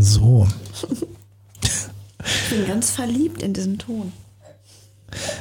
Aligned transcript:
So. 0.00 0.46
Ich 2.24 2.50
bin 2.50 2.66
ganz 2.66 2.90
verliebt 2.90 3.42
in 3.42 3.54
diesen 3.54 3.78
Ton. 3.78 4.12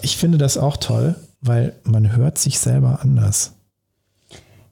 Ich 0.01 0.17
finde 0.17 0.37
das 0.37 0.57
auch 0.57 0.77
toll, 0.77 1.15
weil 1.41 1.75
man 1.83 2.15
hört 2.15 2.37
sich 2.37 2.59
selber 2.59 2.99
anders. 3.01 3.53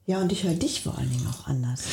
Ja, 0.05 0.19
und 0.19 0.31
ich 0.31 0.43
höre 0.43 0.53
dich 0.53 0.83
vor 0.83 0.97
allen 0.97 1.09
Dingen 1.09 1.27
auch 1.27 1.47
anders. 1.47 1.83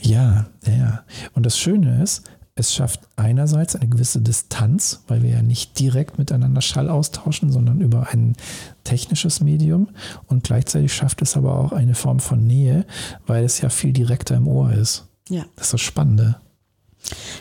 Ja, 0.00 0.46
ja, 0.66 0.72
ja. 0.72 1.04
Und 1.34 1.46
das 1.46 1.58
Schöne 1.58 2.02
ist, 2.02 2.22
es 2.54 2.74
schafft 2.74 3.00
einerseits 3.16 3.76
eine 3.76 3.88
gewisse 3.88 4.20
Distanz, 4.20 5.04
weil 5.08 5.22
wir 5.22 5.30
ja 5.30 5.42
nicht 5.42 5.78
direkt 5.78 6.18
miteinander 6.18 6.60
Schall 6.60 6.90
austauschen, 6.90 7.50
sondern 7.50 7.80
über 7.80 8.08
ein 8.10 8.36
technisches 8.84 9.40
Medium. 9.40 9.88
Und 10.26 10.44
gleichzeitig 10.44 10.92
schafft 10.92 11.22
es 11.22 11.36
aber 11.36 11.58
auch 11.58 11.72
eine 11.72 11.94
Form 11.94 12.20
von 12.20 12.46
Nähe, 12.46 12.84
weil 13.26 13.44
es 13.44 13.62
ja 13.62 13.70
viel 13.70 13.94
direkter 13.94 14.36
im 14.36 14.48
Ohr 14.48 14.70
ist. 14.72 15.08
Ja. 15.30 15.44
Das 15.56 15.66
ist 15.66 15.72
das 15.72 15.80
Spannende. 15.80 16.41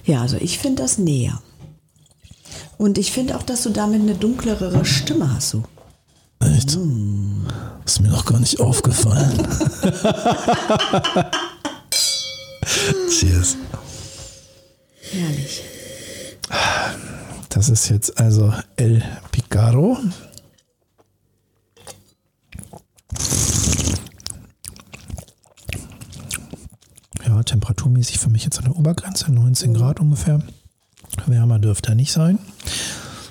Ja, 0.05 0.21
also 0.21 0.37
ich 0.37 0.59
finde 0.59 0.81
das 0.83 0.97
näher. 0.97 1.41
Und 2.77 2.97
ich 2.97 3.11
finde 3.11 3.37
auch, 3.37 3.43
dass 3.43 3.63
du 3.63 3.69
damit 3.69 4.01
eine 4.01 4.15
dunklere 4.15 4.83
Stimme 4.85 5.33
hast. 5.33 5.49
So. 5.49 5.63
Echt? 6.39 6.77
Ist 7.85 8.01
mir 8.01 8.09
noch 8.09 8.25
gar 8.25 8.39
nicht 8.39 8.59
aufgefallen. 8.59 9.37
Cheers. 13.09 13.57
Herrlich. 15.11 15.61
Das 17.49 17.69
ist 17.69 17.89
jetzt 17.89 18.17
also 18.19 18.53
El 18.77 19.03
Picaro. 19.31 19.97
Ja, 27.27 27.43
temperaturmäßig 27.61 28.17
für 28.17 28.29
mich 28.29 28.43
jetzt 28.43 28.57
an 28.57 28.65
der 28.65 28.75
Obergrenze, 28.75 29.31
19 29.31 29.75
Grad 29.75 29.99
ungefähr. 29.99 30.41
Wärmer 31.27 31.59
dürfte 31.59 31.89
er 31.89 31.95
nicht 31.95 32.11
sein. 32.11 32.39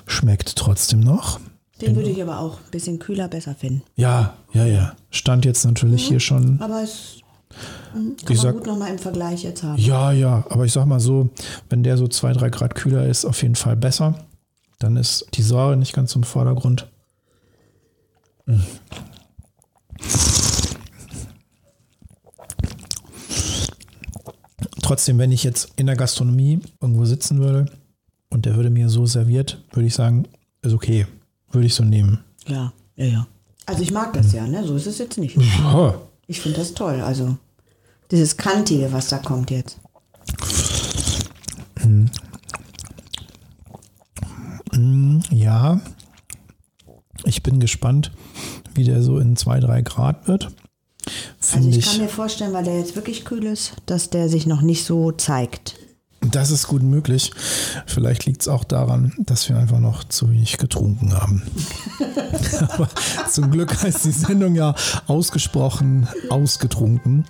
Schmeckt 0.07 0.55
trotzdem 0.55 1.01
noch. 1.01 1.39
Den 1.81 1.95
würde 1.95 2.09
ich 2.09 2.21
aber 2.21 2.39
auch 2.39 2.53
ein 2.57 2.71
bisschen 2.71 2.99
kühler 2.99 3.27
besser 3.27 3.55
finden. 3.55 3.81
Ja, 3.95 4.35
ja, 4.53 4.65
ja. 4.65 4.93
Stand 5.09 5.45
jetzt 5.45 5.65
natürlich 5.65 6.07
hier 6.07 6.19
schon. 6.19 6.61
Aber 6.61 6.81
es 6.81 7.17
hm, 7.91 8.15
kann 8.15 8.15
Ich 8.19 8.27
man 8.29 8.37
sag- 8.37 8.53
gut 8.55 8.67
nochmal 8.67 8.91
im 8.91 8.99
Vergleich 8.99 9.43
jetzt 9.43 9.63
haben. 9.63 9.77
Ja, 9.81 10.11
ja, 10.11 10.45
aber 10.49 10.63
ich 10.65 10.71
sag 10.71 10.85
mal 10.85 10.99
so, 10.99 11.29
wenn 11.69 11.83
der 11.83 11.97
so 11.97 12.07
2, 12.07 12.33
3 12.33 12.49
Grad 12.49 12.75
kühler 12.75 13.07
ist, 13.07 13.25
auf 13.25 13.41
jeden 13.41 13.55
Fall 13.55 13.75
besser. 13.75 14.15
Dann 14.79 14.95
ist 14.95 15.25
die 15.33 15.43
Säure 15.43 15.75
nicht 15.75 15.93
ganz 15.93 16.15
im 16.15 16.23
Vordergrund. 16.23 16.87
Mm. 18.45 18.61
Trotzdem, 24.91 25.19
wenn 25.19 25.31
ich 25.31 25.45
jetzt 25.45 25.71
in 25.77 25.85
der 25.85 25.95
Gastronomie 25.95 26.59
irgendwo 26.81 27.05
sitzen 27.05 27.39
würde 27.39 27.71
und 28.29 28.45
der 28.45 28.57
würde 28.57 28.69
mir 28.69 28.89
so 28.89 29.05
serviert, 29.05 29.63
würde 29.71 29.87
ich 29.87 29.93
sagen, 29.93 30.27
ist 30.61 30.73
okay. 30.73 31.07
Würde 31.49 31.65
ich 31.65 31.73
so 31.73 31.85
nehmen. 31.85 32.19
Ja, 32.45 32.73
ja, 32.97 33.05
ja. 33.05 33.27
Also 33.65 33.83
ich 33.83 33.93
mag 33.93 34.11
das 34.11 34.33
ja, 34.33 34.45
ne? 34.45 34.65
So 34.65 34.75
ist 34.75 34.87
es 34.87 34.97
jetzt 34.97 35.17
nicht. 35.17 35.37
Ja, 35.37 35.95
Ich 36.27 36.41
finde 36.41 36.57
das 36.57 36.73
toll. 36.73 36.99
Also 36.99 37.37
dieses 38.11 38.35
Kantige, 38.35 38.91
was 38.91 39.07
da 39.07 39.19
kommt 39.19 39.49
jetzt. 39.49 39.79
Ja, 45.31 45.79
ich 47.23 47.41
bin 47.43 47.61
gespannt, 47.61 48.11
wie 48.73 48.83
der 48.83 49.01
so 49.01 49.19
in 49.19 49.37
2, 49.37 49.61
3 49.61 49.83
Grad 49.83 50.27
wird. 50.27 50.51
Also 51.53 51.69
ich, 51.69 51.85
kann 51.85 51.97
mir 52.01 52.09
vorstellen, 52.09 52.53
weil 52.53 52.63
der 52.63 52.77
jetzt 52.77 52.95
wirklich 52.95 53.25
kühl 53.25 53.45
ist, 53.45 53.73
dass 53.85 54.09
der 54.09 54.29
sich 54.29 54.47
noch 54.47 54.61
nicht 54.61 54.85
so 54.85 55.11
zeigt. 55.11 55.75
das 56.21 56.51
ist 56.51 56.67
gut 56.67 56.83
möglich. 56.83 57.31
Vielleicht 57.87 58.25
liegt 58.25 58.41
es 58.41 58.47
auch 58.47 58.63
daran, 58.63 59.13
dass 59.17 59.49
wir 59.49 59.57
einfach 59.57 59.79
noch 59.79 60.03
zu 60.03 60.29
wenig 60.31 60.57
getrunken 60.57 61.13
haben. 61.13 61.43
Aber 62.69 62.87
zum 63.29 63.51
Glück 63.51 63.81
heißt 63.83 64.05
die 64.05 64.11
Sendung 64.11 64.55
ja 64.55 64.75
ausgesprochen 65.07 66.07
ausgetrunken. 66.29 67.25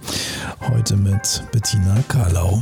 Heute 0.69 0.97
mit 0.97 1.43
Bettina 1.51 2.03
Karlau. 2.07 2.61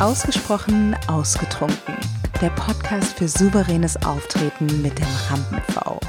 Ausgesprochen 0.00 0.96
ausgetrunken. 1.06 1.94
Der 2.40 2.50
Podcast 2.50 3.18
für 3.18 3.28
souveränes 3.28 3.96
Auftreten 4.02 4.82
mit 4.82 4.98
dem 4.98 5.06
Rampen-V. 5.28 5.99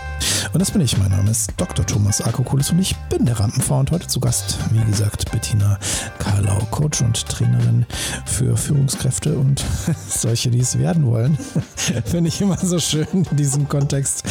Und 0.54 0.60
das 0.60 0.72
bin 0.72 0.82
ich. 0.82 0.98
Mein 0.98 1.12
Name 1.12 1.32
ist 1.32 1.54
Dr. 1.56 1.86
Thomas 1.86 2.22
Akokulis 2.22 2.72
und 2.72 2.80
ich 2.80 2.96
bin 3.10 3.26
der 3.26 3.40
Rampenfrau 3.40 3.80
und 3.80 3.92
heute 3.92 4.08
zu 4.08 4.20
Gast, 4.20 4.58
wie 4.72 4.84
gesagt, 4.84 5.32
Bettina 5.32 5.80
Karlau, 6.20 6.60
Coach 6.72 7.02
und 7.02 7.26
Trainerin 7.26 7.86
für 8.26 8.58
Führungskräfte 8.58 9.38
und 9.38 9.64
solche, 10.10 10.52
die 10.52 10.60
es 10.60 10.78
werden 10.78 11.06
wollen. 11.06 11.38
Finde 12.06 12.28
ich 12.28 12.42
immer 12.42 12.58
so 12.58 12.80
schön 12.80 13.08
in 13.14 13.38
diesem 13.38 13.70
Kontext. 13.70 14.24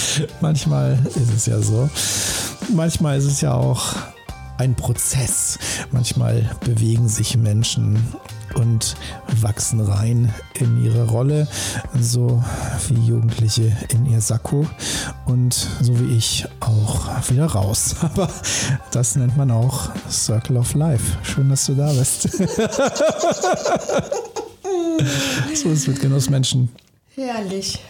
Manchmal 0.42 0.98
ist 1.06 1.32
es 1.34 1.46
ja 1.46 1.58
so. 1.60 1.88
Manchmal 2.74 3.16
ist 3.16 3.24
es 3.24 3.40
ja 3.40 3.54
auch 3.54 3.94
ein 4.58 4.74
Prozess. 4.74 5.58
Manchmal 5.90 6.50
bewegen 6.62 7.08
sich 7.08 7.38
Menschen 7.38 7.98
und 8.54 8.96
wachsen 9.40 9.80
rein 9.80 10.32
in 10.54 10.84
ihre 10.84 11.08
Rolle, 11.08 11.48
so 11.98 12.42
wie 12.88 12.94
Jugendliche 13.06 13.76
in 13.88 14.06
ihr 14.06 14.20
Sakko 14.20 14.66
und 15.26 15.54
so 15.80 15.98
wie 16.00 16.16
ich 16.16 16.46
auch 16.60 17.08
wieder 17.30 17.46
raus. 17.46 17.96
Aber 18.02 18.28
das 18.90 19.16
nennt 19.16 19.36
man 19.36 19.50
auch 19.50 19.90
Circle 20.10 20.56
of 20.56 20.74
Life. 20.74 21.18
Schön, 21.22 21.48
dass 21.48 21.66
du 21.66 21.74
da 21.74 21.92
bist. 21.92 22.22
so 25.54 25.68
ist 25.68 25.80
es 25.80 25.86
mit 25.86 26.00
Genussmenschen. 26.00 26.68
Herrlich. 27.14 27.80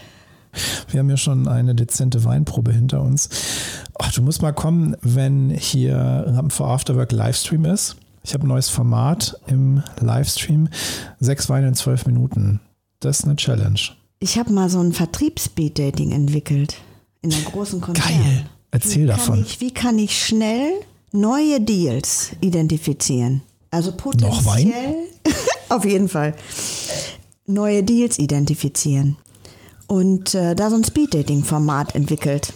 Wir 0.89 0.99
haben 0.99 1.09
ja 1.09 1.17
schon 1.17 1.47
eine 1.47 1.73
dezente 1.75 2.23
Weinprobe 2.25 2.73
hinter 2.73 3.01
uns. 3.01 3.29
Ach, 3.97 4.11
du 4.11 4.21
musst 4.21 4.41
mal 4.41 4.51
kommen, 4.51 4.97
wenn 5.01 5.49
hier 5.49 5.95
Rampen 5.95 6.51
for 6.51 6.67
Afterwork 6.67 7.11
Livestream 7.11 7.65
ist. 7.65 7.95
Ich 8.23 8.33
habe 8.33 8.45
ein 8.45 8.49
neues 8.49 8.69
Format 8.69 9.39
im 9.47 9.81
Livestream. 9.99 10.69
Sechs 11.19 11.49
Weine 11.49 11.69
in 11.69 11.73
zwölf 11.73 12.05
Minuten. 12.05 12.59
Das 12.99 13.19
ist 13.19 13.25
eine 13.25 13.35
Challenge. 13.35 13.79
Ich 14.19 14.37
habe 14.37 14.53
mal 14.53 14.69
so 14.69 14.79
ein 14.79 14.93
Vertriebsspeed-Dating 14.93 16.11
entwickelt. 16.11 16.75
In 17.21 17.33
einer 17.33 17.43
großen 17.43 17.81
Konzern. 17.81 18.07
Geil. 18.07 18.45
Erzähl 18.69 19.03
wie 19.03 19.07
davon. 19.07 19.41
Ich, 19.41 19.59
wie 19.59 19.73
kann 19.73 19.97
ich 19.97 20.23
schnell 20.23 20.71
neue 21.11 21.59
Deals 21.59 22.31
identifizieren? 22.41 23.41
Also 23.71 23.91
potenziell. 23.91 24.31
Noch 24.31 24.45
Wein? 24.45 24.73
Auf 25.69 25.85
jeden 25.85 26.07
Fall. 26.07 26.35
Neue 27.47 27.83
Deals 27.83 28.19
identifizieren. 28.19 29.17
Und 29.87 30.35
äh, 30.35 30.55
da 30.55 30.69
so 30.69 30.75
ein 30.75 30.83
Speed-Dating-Format 30.83 31.95
entwickelt. 31.95 32.53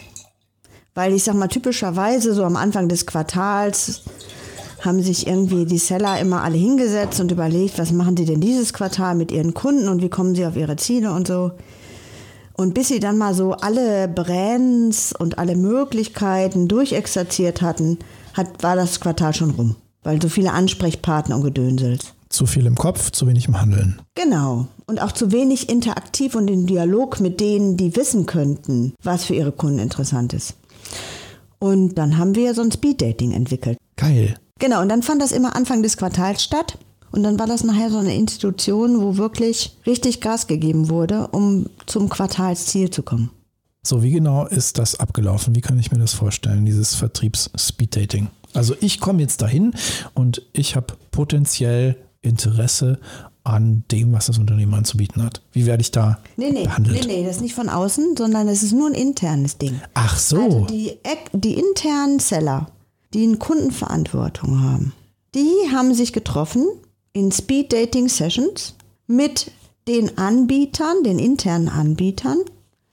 Weil 0.93 1.13
ich 1.13 1.23
sag 1.23 1.35
mal, 1.35 1.47
typischerweise 1.47 2.33
so 2.33 2.45
am 2.45 2.55
Anfang 2.55 2.87
des 2.87 3.05
Quartals 3.05 4.03
haben 4.85 5.01
sich 5.01 5.27
irgendwie 5.27 5.65
die 5.65 5.77
Seller 5.77 6.19
immer 6.19 6.43
alle 6.43 6.57
hingesetzt 6.57 7.19
und 7.19 7.31
überlegt, 7.31 7.77
was 7.77 7.91
machen 7.91 8.15
sie 8.15 8.25
denn 8.25 8.41
dieses 8.41 8.73
Quartal 8.73 9.15
mit 9.15 9.31
ihren 9.31 9.53
Kunden 9.53 9.89
und 9.89 10.01
wie 10.01 10.09
kommen 10.09 10.35
sie 10.35 10.45
auf 10.45 10.55
ihre 10.55 10.75
Ziele 10.75 11.11
und 11.11 11.27
so. 11.27 11.51
Und 12.57 12.73
bis 12.73 12.87
sie 12.87 12.99
dann 12.99 13.17
mal 13.17 13.33
so 13.33 13.53
alle 13.53 14.07
Brands 14.07 15.13
und 15.13 15.37
alle 15.37 15.55
Möglichkeiten 15.55 16.67
durchexerziert 16.67 17.61
hatten, 17.61 17.99
hat, 18.33 18.63
war 18.63 18.75
das 18.75 18.99
Quartal 18.99 19.33
schon 19.33 19.51
rum. 19.51 19.75
Weil 20.03 20.21
so 20.21 20.29
viele 20.29 20.53
Ansprechpartner 20.53 21.35
und 21.35 21.43
Gedönsels. 21.43 22.13
Zu 22.29 22.45
viel 22.45 22.65
im 22.65 22.75
Kopf, 22.75 23.11
zu 23.11 23.27
wenig 23.27 23.47
im 23.47 23.59
Handeln. 23.59 24.01
Genau. 24.15 24.67
Und 24.87 25.01
auch 25.01 25.11
zu 25.11 25.31
wenig 25.31 25.69
interaktiv 25.69 26.35
und 26.35 26.49
im 26.49 26.65
Dialog 26.65 27.19
mit 27.19 27.39
denen, 27.39 27.75
die 27.75 27.95
wissen 27.95 28.25
könnten, 28.25 28.93
was 29.03 29.25
für 29.25 29.35
ihre 29.35 29.51
Kunden 29.51 29.79
interessant 29.79 30.33
ist. 30.33 30.55
Und 31.59 31.95
dann 31.95 32.17
haben 32.17 32.35
wir 32.35 32.53
so 32.53 32.61
ein 32.61 32.71
Speed-Dating 32.71 33.31
entwickelt. 33.31 33.77
Geil. 33.95 34.35
Genau, 34.59 34.81
und 34.81 34.89
dann 34.89 35.03
fand 35.03 35.21
das 35.21 35.31
immer 35.31 35.55
Anfang 35.55 35.83
des 35.83 35.97
Quartals 35.97 36.43
statt. 36.43 36.77
Und 37.11 37.23
dann 37.23 37.39
war 37.39 37.47
das 37.47 37.63
nachher 37.63 37.89
so 37.89 37.97
eine 37.97 38.15
Institution, 38.15 39.01
wo 39.01 39.17
wirklich 39.17 39.77
richtig 39.85 40.21
Gas 40.21 40.47
gegeben 40.47 40.89
wurde, 40.89 41.27
um 41.27 41.67
zum 41.85 42.09
Quartalsziel 42.09 42.89
zu 42.89 43.03
kommen. 43.03 43.31
So, 43.83 44.01
wie 44.03 44.11
genau 44.11 44.45
ist 44.47 44.77
das 44.79 44.99
abgelaufen? 44.99 45.55
Wie 45.55 45.61
kann 45.61 45.79
ich 45.79 45.91
mir 45.91 45.99
das 45.99 46.13
vorstellen, 46.13 46.65
dieses 46.65 46.95
Vertriebs-Speed-Dating? 46.95 48.27
Also 48.53 48.75
ich 48.81 48.99
komme 48.99 49.21
jetzt 49.21 49.41
dahin 49.41 49.73
und 50.13 50.41
ich 50.53 50.75
habe 50.75 50.87
potenziell 51.11 51.95
Interesse 52.21 52.99
an 53.43 53.83
dem, 53.91 54.11
was 54.11 54.25
das 54.25 54.39
Unternehmen 54.39 54.73
anzubieten 54.73 55.21
hat. 55.21 55.41
Wie 55.51 55.65
werde 55.67 55.81
ich 55.81 55.91
da 55.91 56.17
Nee, 56.35 56.49
nee, 56.51 56.63
behandelt? 56.63 57.05
nee, 57.05 57.21
nee, 57.21 57.25
das 57.27 57.35
ist 57.37 57.41
nicht 57.43 57.53
von 57.53 57.69
außen, 57.69 58.15
sondern 58.17 58.47
es 58.47 58.63
ist 58.63 58.71
nur 58.73 58.87
ein 58.87 58.95
internes 58.95 59.57
Ding. 59.59 59.79
Ach 59.93 60.17
so. 60.17 60.41
Also 60.41 60.65
die, 60.65 60.93
die 61.33 61.53
internen 61.53 62.19
Seller, 62.19 62.67
die 63.15 63.23
eine 63.23 63.37
Kundenverantwortung 63.37 64.61
haben, 64.61 64.93
die 65.33 65.49
haben 65.73 65.93
sich 65.93 66.13
getroffen 66.13 66.67
in 67.13 67.31
Speed 67.31 67.71
Dating 67.71 68.09
Sessions 68.09 68.75
mit 69.07 69.51
den 69.87 70.17
Anbietern, 70.17 71.03
den 71.03 71.17
internen 71.17 71.69
Anbietern 71.69 72.39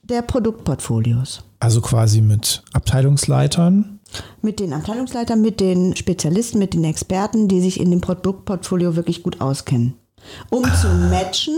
der 0.03 0.21
Produktportfolios. 0.21 1.43
Also 1.59 1.81
quasi 1.81 2.21
mit 2.21 2.63
Abteilungsleitern. 2.71 3.99
Mit 4.41 4.59
den 4.59 4.73
Abteilungsleitern, 4.73 5.41
mit 5.41 5.59
den 5.59 5.95
Spezialisten, 5.95 6.59
mit 6.59 6.73
den 6.73 6.83
Experten, 6.83 7.47
die 7.47 7.61
sich 7.61 7.79
in 7.79 7.91
dem 7.91 8.01
Produktportfolio 8.01 8.95
wirklich 8.95 9.23
gut 9.23 9.41
auskennen. 9.41 9.95
Um 10.49 10.63
zu 10.63 10.87
matchen, 11.09 11.57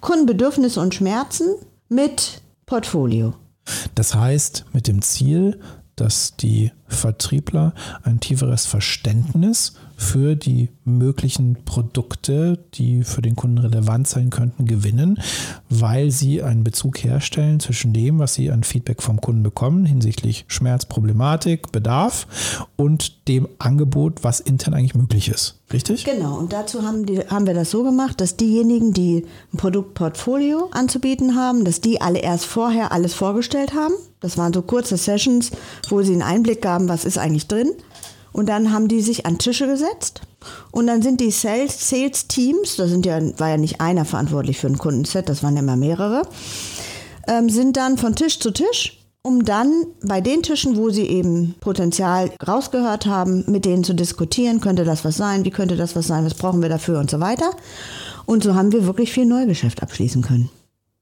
Kundenbedürfnisse 0.00 0.80
und 0.80 0.94
Schmerzen 0.94 1.56
mit 1.88 2.42
Portfolio. 2.66 3.34
Das 3.94 4.14
heißt, 4.14 4.64
mit 4.72 4.88
dem 4.88 5.02
Ziel, 5.02 5.60
dass 6.00 6.36
die 6.36 6.72
Vertriebler 6.88 7.74
ein 8.02 8.20
tieferes 8.20 8.66
Verständnis 8.66 9.74
für 10.00 10.34
die 10.34 10.70
möglichen 10.84 11.58
Produkte, 11.66 12.58
die 12.74 13.04
für 13.04 13.20
den 13.20 13.36
Kunden 13.36 13.58
relevant 13.58 14.08
sein 14.08 14.30
könnten, 14.30 14.64
gewinnen, 14.64 15.20
weil 15.68 16.10
sie 16.10 16.42
einen 16.42 16.64
Bezug 16.64 17.04
herstellen 17.04 17.60
zwischen 17.60 17.92
dem, 17.92 18.18
was 18.18 18.32
sie 18.32 18.50
an 18.50 18.64
Feedback 18.64 19.02
vom 19.02 19.20
Kunden 19.20 19.42
bekommen 19.42 19.84
hinsichtlich 19.84 20.46
Schmerz, 20.48 20.86
Problematik, 20.86 21.70
Bedarf 21.70 22.66
und 22.76 23.28
dem 23.28 23.46
Angebot, 23.58 24.24
was 24.24 24.40
intern 24.40 24.72
eigentlich 24.72 24.94
möglich 24.94 25.28
ist. 25.28 25.60
Richtig? 25.70 26.04
Genau, 26.04 26.36
und 26.38 26.52
dazu 26.52 26.82
haben, 26.82 27.04
die, 27.04 27.18
haben 27.20 27.46
wir 27.46 27.54
das 27.54 27.70
so 27.70 27.84
gemacht, 27.84 28.20
dass 28.22 28.36
diejenigen, 28.36 28.92
die 28.92 29.26
ein 29.52 29.58
Produktportfolio 29.58 30.70
anzubieten 30.72 31.36
haben, 31.36 31.64
dass 31.64 31.82
die 31.82 32.00
alle 32.00 32.20
erst 32.20 32.46
vorher 32.46 32.90
alles 32.90 33.12
vorgestellt 33.12 33.74
haben. 33.74 33.94
Das 34.20 34.36
waren 34.36 34.52
so 34.52 34.62
kurze 34.62 34.96
Sessions, 34.96 35.50
wo 35.88 36.02
sie 36.02 36.12
einen 36.12 36.22
Einblick 36.22 36.62
gaben, 36.62 36.88
was 36.88 37.04
ist 37.04 37.18
eigentlich 37.18 37.46
drin. 37.46 37.70
Und 38.32 38.48
dann 38.48 38.72
haben 38.72 38.88
die 38.88 39.00
sich 39.00 39.26
an 39.26 39.38
Tische 39.38 39.66
gesetzt. 39.66 40.22
Und 40.70 40.86
dann 40.86 41.02
sind 41.02 41.20
die 41.20 41.30
Sales, 41.30 41.88
Sales 41.88 42.28
Teams, 42.28 42.76
da 42.76 42.86
ja, 42.86 43.38
war 43.38 43.50
ja 43.50 43.56
nicht 43.56 43.80
einer 43.80 44.04
verantwortlich 44.04 44.58
für 44.58 44.68
ein 44.68 44.78
Kundenset, 44.78 45.28
das 45.28 45.42
waren 45.42 45.54
ja 45.54 45.62
immer 45.62 45.76
mehrere, 45.76 46.22
ähm, 47.28 47.50
sind 47.50 47.76
dann 47.76 47.98
von 47.98 48.14
Tisch 48.14 48.38
zu 48.38 48.50
Tisch, 48.50 48.98
um 49.22 49.44
dann 49.44 49.84
bei 50.02 50.20
den 50.20 50.42
Tischen, 50.42 50.76
wo 50.76 50.88
sie 50.88 51.06
eben 51.06 51.54
Potenzial 51.60 52.30
rausgehört 52.46 53.04
haben, 53.04 53.44
mit 53.48 53.66
denen 53.66 53.84
zu 53.84 53.94
diskutieren, 53.94 54.60
könnte 54.60 54.84
das 54.84 55.04
was 55.04 55.16
sein, 55.16 55.44
wie 55.44 55.50
könnte 55.50 55.76
das 55.76 55.94
was 55.94 56.06
sein, 56.06 56.24
was 56.24 56.34
brauchen 56.34 56.62
wir 56.62 56.70
dafür 56.70 56.98
und 56.98 57.10
so 57.10 57.20
weiter. 57.20 57.50
Und 58.24 58.42
so 58.42 58.54
haben 58.54 58.72
wir 58.72 58.86
wirklich 58.86 59.12
viel 59.12 59.26
Neugeschäft 59.26 59.82
abschließen 59.82 60.22
können. 60.22 60.48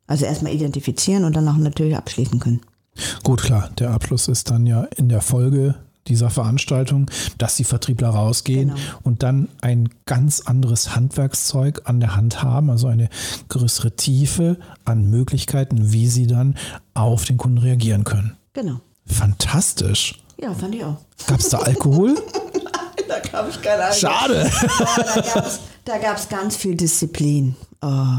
Also 0.08 0.24
erstmal 0.24 0.52
identifizieren 0.52 1.24
und 1.24 1.36
dann 1.36 1.46
auch 1.46 1.56
natürlich 1.56 1.96
abschließen 1.96 2.40
können. 2.40 2.60
Gut, 3.22 3.42
klar. 3.42 3.70
Der 3.78 3.90
Abschluss 3.90 4.26
ist 4.26 4.50
dann 4.50 4.66
ja 4.66 4.84
in 4.96 5.08
der 5.08 5.20
Folge 5.20 5.76
dieser 6.08 6.30
Veranstaltung, 6.30 7.10
dass 7.38 7.56
die 7.56 7.64
Vertriebler 7.64 8.08
rausgehen 8.10 8.68
Genau. 8.70 8.80
und 9.02 9.22
dann 9.22 9.48
ein 9.60 9.88
ganz 10.06 10.40
anderes 10.40 10.94
Handwerkszeug 10.96 11.82
an 11.84 12.00
der 12.00 12.16
Hand 12.16 12.42
haben, 12.42 12.70
also 12.70 12.86
eine 12.88 13.08
größere 13.48 13.94
Tiefe 13.96 14.58
an 14.84 15.08
Möglichkeiten, 15.10 15.92
wie 15.92 16.08
sie 16.08 16.26
dann 16.26 16.56
auf 16.94 17.24
den 17.24 17.36
Kunden 17.36 17.58
reagieren 17.58 18.04
können. 18.04 18.36
Genau. 18.54 18.80
Fantastisch. 19.06 20.20
Ja, 20.40 20.52
fand 20.54 20.74
ich 20.74 20.84
auch. 20.84 20.96
Gab 21.26 21.40
es 21.40 21.48
da 21.48 21.58
Alkohol? 21.58 22.14
Da 23.08 23.18
gab 23.20 23.48
es 23.48 23.60
keine 23.62 23.84
Ahnung. 23.84 23.96
Schade. 23.98 24.50
Da 25.14 25.20
gab's- 25.34 25.60
da 25.84 25.98
gab 25.98 26.16
es 26.18 26.28
ganz 26.28 26.56
viel 26.56 26.74
Disziplin. 26.74 27.56
Oh. 27.80 28.18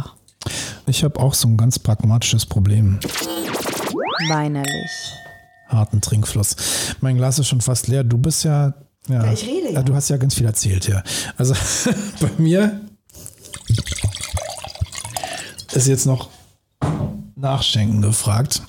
Ich 0.87 1.03
habe 1.03 1.19
auch 1.19 1.33
so 1.35 1.47
ein 1.47 1.57
ganz 1.57 1.77
pragmatisches 1.77 2.45
Problem. 2.47 2.99
Weinerlich. 4.29 4.91
Harten 5.69 6.01
Trinkfluss. 6.01 6.55
Mein 7.01 7.17
Glas 7.17 7.39
ist 7.39 7.47
schon 7.47 7.61
fast 7.61 7.87
leer. 7.87 8.03
Du 8.03 8.17
bist 8.17 8.43
ja. 8.43 8.73
Ja, 9.07 9.25
Ja, 9.25 9.33
ich 9.33 9.45
rede 9.45 9.71
ja. 9.73 9.81
Du 9.81 9.95
hast 9.95 10.09
ja 10.09 10.17
ganz 10.17 10.35
viel 10.35 10.45
erzählt, 10.45 10.87
ja. 10.87 11.03
Also 11.37 11.53
bei 12.19 12.29
mir 12.37 12.81
ist 15.73 15.87
jetzt 15.87 16.05
noch 16.05 16.29
Nachschenken 17.35 18.01
gefragt. 18.01 18.61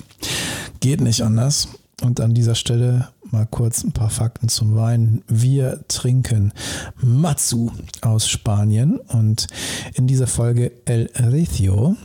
Geht 0.81 1.01
nicht 1.01 1.23
anders. 1.23 1.69
Und 2.03 2.21
an 2.21 2.33
dieser 2.33 2.55
Stelle 2.55 3.09
mal 3.31 3.47
kurz 3.47 3.85
ein 3.85 3.93
paar 3.93 4.11
Fakten 4.11 4.49
zum 4.49 4.75
Wein. 4.75 5.23
Wir 5.29 5.85
trinken 5.89 6.53
Matsu 6.97 7.71
aus 8.01 8.29
Spanien 8.29 8.99
und 8.99 9.47
in 9.95 10.07
dieser 10.07 10.27
Folge 10.27 10.73
El 10.87 11.11
Recio, 11.15 11.97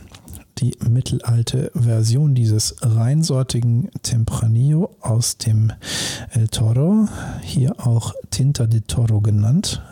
die 0.58 0.76
mittelalte 0.88 1.70
Version 1.74 2.34
dieses 2.34 2.76
reinsortigen 2.80 3.90
Tempranillo 4.02 4.96
aus 5.00 5.36
dem 5.36 5.72
El 6.30 6.48
Toro, 6.48 7.08
hier 7.42 7.86
auch 7.86 8.14
Tinta 8.30 8.66
de 8.66 8.80
Toro 8.80 9.20
genannt, 9.20 9.82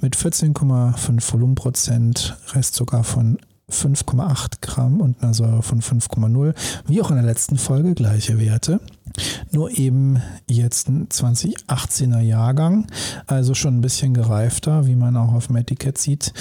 mit 0.00 0.16
14,5 0.16 1.32
Volumenprozent, 1.32 2.36
Restzucker 2.54 3.02
von 3.02 3.38
5,8 3.70 4.60
Gramm 4.60 5.00
und 5.00 5.22
einer 5.22 5.34
Säure 5.34 5.62
von 5.62 5.80
5,0. 5.80 6.54
Wie 6.86 7.02
auch 7.02 7.10
in 7.10 7.16
der 7.16 7.26
letzten 7.26 7.58
Folge 7.58 7.94
gleiche 7.94 8.38
Werte. 8.38 8.80
Nur 9.50 9.76
eben 9.76 10.22
jetzt 10.46 10.88
ein 10.88 11.08
2018er 11.08 12.20
Jahrgang, 12.20 12.86
also 13.26 13.54
schon 13.54 13.78
ein 13.78 13.80
bisschen 13.80 14.14
gereifter, 14.14 14.86
wie 14.86 14.96
man 14.96 15.16
auch 15.16 15.32
auf 15.32 15.48
dem 15.48 15.56
Etikett 15.56 15.98
sieht. 15.98 16.32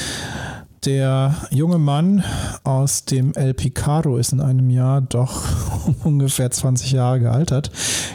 Der 0.85 1.35
junge 1.49 1.79
Mann 1.79 2.23
aus 2.63 3.03
dem 3.05 3.33
El 3.33 3.53
Picaro 3.53 4.17
ist 4.17 4.31
in 4.31 4.39
einem 4.39 4.69
Jahr 4.69 5.01
doch 5.01 5.43
ungefähr 6.03 6.51
20 6.51 6.91
Jahre 6.91 7.19
gealtert. 7.19 7.71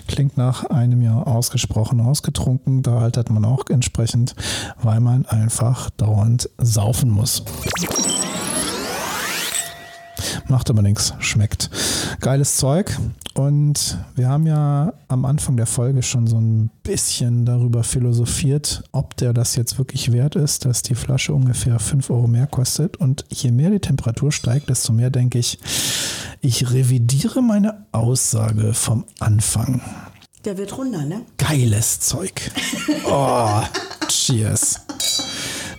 Klingt 0.06 0.36
nach 0.36 0.64
einem 0.66 1.02
Jahr 1.02 1.26
ausgesprochen 1.26 2.00
ausgetrunken. 2.00 2.82
Da 2.82 2.98
altert 2.98 3.30
man 3.30 3.44
auch 3.44 3.64
entsprechend, 3.68 4.34
weil 4.80 5.00
man 5.00 5.26
einfach 5.26 5.90
dauernd 5.90 6.48
saufen 6.58 7.10
muss. 7.10 7.44
Macht 10.48 10.70
aber 10.70 10.82
nichts, 10.82 11.14
schmeckt. 11.18 11.70
Geiles 12.20 12.56
Zeug. 12.56 12.96
Und 13.34 13.98
wir 14.14 14.28
haben 14.28 14.46
ja 14.46 14.92
am 15.08 15.24
Anfang 15.24 15.56
der 15.56 15.66
Folge 15.66 16.02
schon 16.02 16.26
so 16.26 16.38
ein 16.38 16.70
bisschen 16.82 17.46
darüber 17.46 17.82
philosophiert, 17.82 18.82
ob 18.92 19.16
der 19.16 19.32
das 19.32 19.56
jetzt 19.56 19.78
wirklich 19.78 20.12
wert 20.12 20.36
ist, 20.36 20.64
dass 20.64 20.82
die 20.82 20.94
Flasche 20.94 21.32
ungefähr 21.32 21.78
5 21.78 22.10
Euro 22.10 22.26
mehr 22.26 22.46
kostet. 22.46 22.98
Und 22.98 23.24
je 23.30 23.50
mehr 23.50 23.70
die 23.70 23.80
Temperatur 23.80 24.32
steigt, 24.32 24.68
desto 24.68 24.92
mehr 24.92 25.10
denke 25.10 25.38
ich, 25.38 25.58
ich 26.40 26.70
revidiere 26.72 27.40
meine 27.40 27.86
Aussage 27.92 28.74
vom 28.74 29.04
Anfang. 29.20 29.80
Der 30.44 30.58
wird 30.58 30.76
runter, 30.76 31.04
ne? 31.04 31.22
Geiles 31.38 32.00
Zeug. 32.00 32.50
Oh, 33.06 33.62
cheers. 34.08 34.80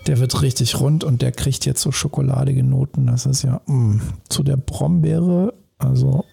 Der 0.08 0.20
wird 0.20 0.42
richtig 0.42 0.80
rund 0.80 1.04
und 1.04 1.22
der 1.22 1.32
kriegt 1.32 1.66
jetzt 1.66 1.82
so 1.82 1.92
schokoladige 1.92 2.64
Noten. 2.64 3.08
Das 3.08 3.26
ist 3.26 3.44
ja 3.44 3.62
mm, 3.66 4.02
zu 4.30 4.44
der 4.44 4.58
Brombeere. 4.58 5.54
Also. 5.78 6.24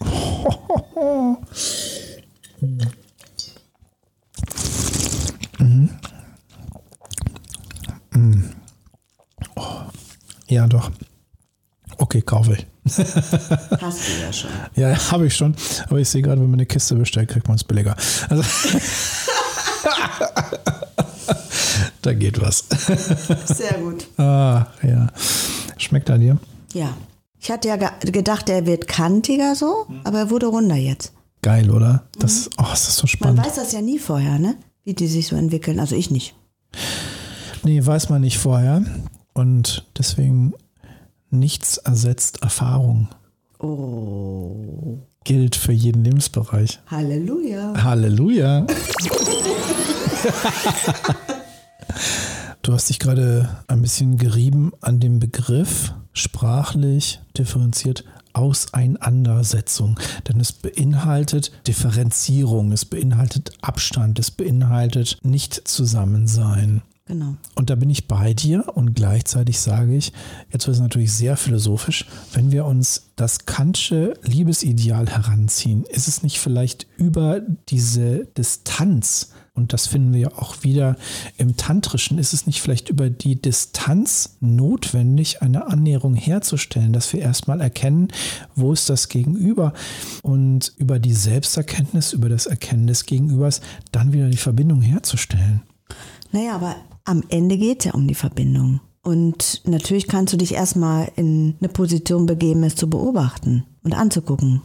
Mhm. 5.58 5.90
Mm. 8.14 8.42
Oh. 9.56 9.66
Ja, 10.48 10.66
doch. 10.66 10.90
Okay, 11.98 12.22
kaufe 12.22 12.54
ich. 12.54 12.66
Hast 12.86 14.08
du 14.08 14.12
ja 14.22 14.32
schon. 14.32 14.50
Ja, 14.74 15.10
habe 15.12 15.26
ich 15.26 15.36
schon. 15.36 15.54
Aber 15.88 15.98
ich 15.98 16.08
sehe 16.08 16.22
gerade, 16.22 16.40
wenn 16.40 16.50
man 16.50 16.60
eine 16.60 16.66
Kiste 16.66 16.94
bestellt, 16.94 17.28
kriegt 17.28 17.46
man 17.46 17.56
es 17.56 17.64
billiger. 17.64 17.94
Also 18.28 18.42
da 22.02 22.12
geht 22.14 22.40
was. 22.40 22.64
Sehr 23.46 23.74
gut. 23.74 24.06
Ah, 24.18 24.66
ja. 24.82 25.08
Schmeckt 25.78 26.08
er 26.08 26.18
dir? 26.18 26.38
Ja. 26.72 26.96
Ich 27.38 27.50
hatte 27.50 27.68
ja 27.68 27.76
ge 27.76 27.88
gedacht, 28.12 28.48
der 28.48 28.66
wird 28.66 28.86
kantiger 28.86 29.54
so, 29.54 29.86
aber 30.04 30.18
er 30.18 30.30
wurde 30.30 30.46
runder 30.46 30.76
jetzt. 30.76 31.12
Geil, 31.42 31.70
oder? 31.70 32.04
Das, 32.18 32.50
oh, 32.58 32.64
das 32.68 32.88
ist 32.88 32.96
so 32.96 33.04
Man 33.04 33.08
spannend. 33.08 33.46
weiß 33.46 33.54
das 33.54 33.72
ja 33.72 33.80
nie 33.80 33.98
vorher, 33.98 34.38
ne? 34.38 34.56
Wie 34.84 34.94
die 34.94 35.06
sich 35.06 35.26
so 35.28 35.36
entwickeln. 35.36 35.80
Also 35.80 35.96
ich 35.96 36.10
nicht. 36.10 36.34
Nee, 37.62 37.84
weiß 37.84 38.08
man 38.08 38.20
nicht 38.20 38.38
vorher. 38.38 38.82
Und 39.32 39.86
deswegen 39.96 40.52
nichts 41.30 41.78
ersetzt 41.78 42.42
Erfahrung. 42.42 43.08
Oh. 43.58 44.98
Gilt 45.24 45.56
für 45.56 45.72
jeden 45.72 46.04
Lebensbereich. 46.04 46.80
Halleluja. 46.86 47.74
Halleluja. 47.82 48.66
Du 52.62 52.74
hast 52.74 52.90
dich 52.90 52.98
gerade 52.98 53.48
ein 53.68 53.80
bisschen 53.80 54.18
gerieben 54.18 54.72
an 54.82 55.00
dem 55.00 55.18
Begriff 55.18 55.94
sprachlich 56.12 57.20
differenziert 57.36 58.04
Auseinandersetzung, 58.32 59.98
denn 60.28 60.40
es 60.40 60.52
beinhaltet 60.52 61.52
Differenzierung, 61.66 62.72
es 62.72 62.84
beinhaltet 62.84 63.52
Abstand, 63.60 64.18
es 64.18 64.30
beinhaltet 64.30 65.18
nicht 65.22 65.68
Zusammensein. 65.68 66.82
Genau. 67.10 67.34
Und 67.56 67.70
da 67.70 67.74
bin 67.74 67.90
ich 67.90 68.06
bei 68.06 68.34
dir 68.34 68.66
und 68.72 68.94
gleichzeitig 68.94 69.58
sage 69.58 69.96
ich, 69.96 70.12
jetzt 70.52 70.68
wird 70.68 70.76
es 70.76 70.80
natürlich 70.80 71.12
sehr 71.12 71.36
philosophisch, 71.36 72.06
wenn 72.34 72.52
wir 72.52 72.66
uns 72.66 73.10
das 73.16 73.46
Kantsche 73.46 74.14
Liebesideal 74.22 75.08
heranziehen, 75.08 75.84
ist 75.86 76.06
es 76.06 76.22
nicht 76.22 76.38
vielleicht 76.38 76.86
über 76.96 77.40
diese 77.68 78.26
Distanz, 78.26 79.32
und 79.60 79.72
das 79.74 79.86
finden 79.86 80.12
wir 80.12 80.20
ja 80.20 80.32
auch 80.36 80.62
wieder 80.62 80.96
im 81.36 81.56
Tantrischen, 81.56 82.18
ist 82.18 82.32
es 82.32 82.46
nicht 82.46 82.60
vielleicht 82.60 82.88
über 82.88 83.10
die 83.10 83.40
Distanz 83.40 84.36
notwendig, 84.40 85.42
eine 85.42 85.66
Annäherung 85.66 86.14
herzustellen, 86.14 86.94
dass 86.94 87.12
wir 87.12 87.20
erstmal 87.20 87.60
erkennen, 87.60 88.08
wo 88.54 88.72
ist 88.72 88.88
das 88.88 89.08
Gegenüber 89.08 89.74
und 90.22 90.72
über 90.78 90.98
die 90.98 91.12
Selbsterkenntnis, 91.12 92.14
über 92.14 92.30
das 92.30 92.46
Erkennen 92.46 92.86
des 92.86 93.04
Gegenübers 93.04 93.60
dann 93.92 94.12
wieder 94.12 94.30
die 94.30 94.38
Verbindung 94.38 94.80
herzustellen. 94.80 95.62
Naja, 96.32 96.54
aber 96.54 96.76
am 97.04 97.22
Ende 97.28 97.58
geht 97.58 97.80
es 97.80 97.84
ja 97.86 97.92
um 97.92 98.08
die 98.08 98.14
Verbindung. 98.14 98.80
Und 99.02 99.62
natürlich 99.64 100.08
kannst 100.08 100.32
du 100.32 100.36
dich 100.36 100.54
erstmal 100.54 101.10
in 101.16 101.56
eine 101.60 101.68
Position 101.68 102.26
begeben, 102.26 102.62
es 102.64 102.76
zu 102.76 102.88
beobachten 102.88 103.64
und 103.82 103.94
anzugucken. 103.94 104.62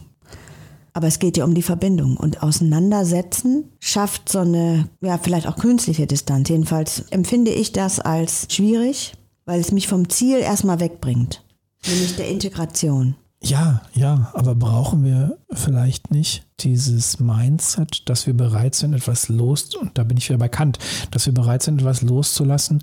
Aber 0.96 1.08
es 1.08 1.18
geht 1.18 1.36
ja 1.36 1.44
um 1.44 1.54
die 1.54 1.60
Verbindung. 1.60 2.16
Und 2.16 2.42
auseinandersetzen 2.42 3.70
schafft 3.80 4.30
so 4.30 4.38
eine, 4.38 4.88
ja, 5.02 5.18
vielleicht 5.18 5.46
auch 5.46 5.56
künstliche 5.56 6.06
Distanz. 6.06 6.48
Jedenfalls 6.48 7.00
empfinde 7.10 7.50
ich 7.50 7.72
das 7.72 8.00
als 8.00 8.46
schwierig, 8.48 9.12
weil 9.44 9.60
es 9.60 9.72
mich 9.72 9.88
vom 9.88 10.08
Ziel 10.08 10.38
erstmal 10.38 10.80
wegbringt. 10.80 11.44
Nämlich 11.86 12.16
der 12.16 12.30
Integration. 12.30 13.14
Ja, 13.42 13.82
ja, 13.92 14.30
aber 14.32 14.54
brauchen 14.54 15.04
wir 15.04 15.36
vielleicht 15.52 16.12
nicht 16.12 16.46
dieses 16.60 17.20
Mindset, 17.20 18.08
dass 18.08 18.26
wir 18.26 18.34
bereit 18.34 18.74
sind, 18.74 18.94
etwas 18.94 19.28
los, 19.28 19.76
und 19.76 19.98
da 19.98 20.02
bin 20.02 20.16
ich 20.16 20.30
wieder 20.30 20.38
bei 20.38 20.48
Kant, 20.48 20.78
dass 21.10 21.26
wir 21.26 21.34
bereit 21.34 21.62
sind, 21.62 21.82
etwas 21.82 22.00
loszulassen, 22.00 22.82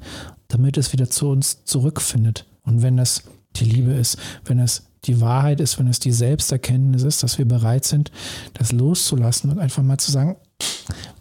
damit 0.49 0.77
es 0.77 0.93
wieder 0.93 1.09
zu 1.09 1.29
uns 1.29 1.65
zurückfindet. 1.65 2.45
Und 2.61 2.83
wenn 2.83 2.99
es 2.99 3.23
die 3.55 3.65
Liebe 3.65 3.93
ist, 3.93 4.19
wenn 4.45 4.59
es 4.59 4.83
die 5.05 5.21
Wahrheit 5.21 5.59
ist, 5.59 5.79
wenn 5.79 5.87
es 5.87 5.99
die 5.99 6.11
Selbsterkenntnis 6.11 7.03
ist, 7.03 7.23
dass 7.23 7.37
wir 7.37 7.45
bereit 7.45 7.85
sind, 7.85 8.11
das 8.53 8.71
loszulassen 8.71 9.51
und 9.51 9.59
einfach 9.59 9.83
mal 9.83 9.97
zu 9.97 10.11
sagen, 10.11 10.35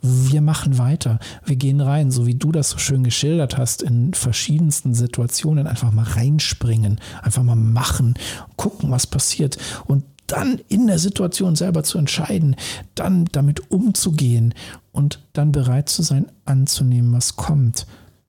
wir 0.02 0.40
machen 0.40 0.78
weiter, 0.78 1.18
wir 1.44 1.56
gehen 1.56 1.80
rein, 1.80 2.10
so 2.10 2.26
wie 2.26 2.34
du 2.34 2.52
das 2.52 2.70
so 2.70 2.78
schön 2.78 3.04
geschildert 3.04 3.56
hast, 3.56 3.82
in 3.82 4.14
verschiedensten 4.14 4.94
Situationen 4.94 5.66
einfach 5.66 5.92
mal 5.92 6.04
reinspringen, 6.04 7.00
einfach 7.22 7.42
mal 7.42 7.56
machen, 7.56 8.14
gucken, 8.56 8.90
was 8.90 9.06
passiert 9.06 9.58
und 9.86 10.04
dann 10.26 10.60
in 10.68 10.86
der 10.86 10.98
Situation 10.98 11.56
selber 11.56 11.82
zu 11.82 11.98
entscheiden, 11.98 12.56
dann 12.94 13.26
damit 13.32 13.70
umzugehen 13.70 14.54
und 14.90 15.22
dann 15.32 15.52
bereit 15.52 15.88
zu 15.88 16.02
sein, 16.02 16.26
anzunehmen, 16.44 17.12
was 17.12 17.36
kommt. 17.36 17.86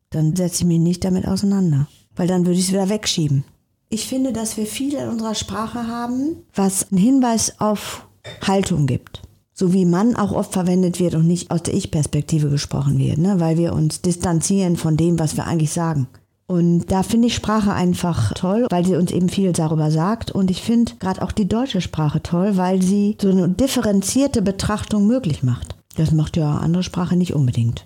Dann 0.09 0.35
setze 0.35 0.63
ich 0.63 0.67
mich 0.67 0.79
nicht 0.79 1.03
damit 1.03 1.27
auseinander, 1.27 1.87
weil 2.15 2.27
dann 2.27 2.45
würde 2.45 2.59
ich 2.59 2.65
es 2.65 2.71
wieder 2.71 2.89
wegschieben. 2.89 3.45
Ich 3.93 4.07
finde, 4.07 4.33
dass 4.33 4.57
wir 4.57 4.65
viel 4.65 4.95
in 4.95 5.07
unserer 5.07 5.35
Sprache 5.35 5.85
haben, 5.87 6.37
was 6.55 6.91
einen 6.91 6.99
Hinweis 6.99 7.59
auf 7.59 8.07
Haltung 8.41 8.87
gibt. 8.87 9.21
So 9.53 9.71
wie 9.71 9.85
Mann 9.85 10.15
auch 10.15 10.31
oft 10.31 10.51
verwendet 10.51 10.99
wird 10.99 11.13
und 11.13 11.27
nicht 11.27 11.51
aus 11.51 11.61
der 11.61 11.75
Ich-Perspektive 11.75 12.49
gesprochen 12.49 12.97
wird, 12.97 13.19
ne? 13.19 13.39
weil 13.39 13.59
wir 13.59 13.71
uns 13.73 14.01
distanzieren 14.01 14.77
von 14.77 14.97
dem, 14.97 15.19
was 15.19 15.37
wir 15.37 15.45
eigentlich 15.45 15.71
sagen. 15.71 16.07
Und 16.47 16.91
da 16.91 17.03
finde 17.03 17.27
ich 17.27 17.35
Sprache 17.35 17.71
einfach 17.71 18.33
toll, 18.33 18.65
weil 18.71 18.83
sie 18.83 18.95
uns 18.95 19.11
eben 19.11 19.29
viel 19.29 19.53
darüber 19.53 19.91
sagt. 19.91 20.31
Und 20.31 20.49
ich 20.49 20.63
finde 20.63 20.93
gerade 20.95 21.21
auch 21.21 21.31
die 21.31 21.47
deutsche 21.47 21.79
Sprache 21.79 22.23
toll, 22.23 22.57
weil 22.57 22.81
sie 22.81 23.15
so 23.21 23.29
eine 23.29 23.47
differenzierte 23.47 24.41
Betrachtung 24.41 25.05
möglich 25.05 25.43
macht. 25.43 25.75
Das 25.97 26.11
macht 26.11 26.35
ja 26.35 26.57
andere 26.57 26.81
Sprache 26.81 27.15
nicht 27.15 27.35
unbedingt. 27.35 27.85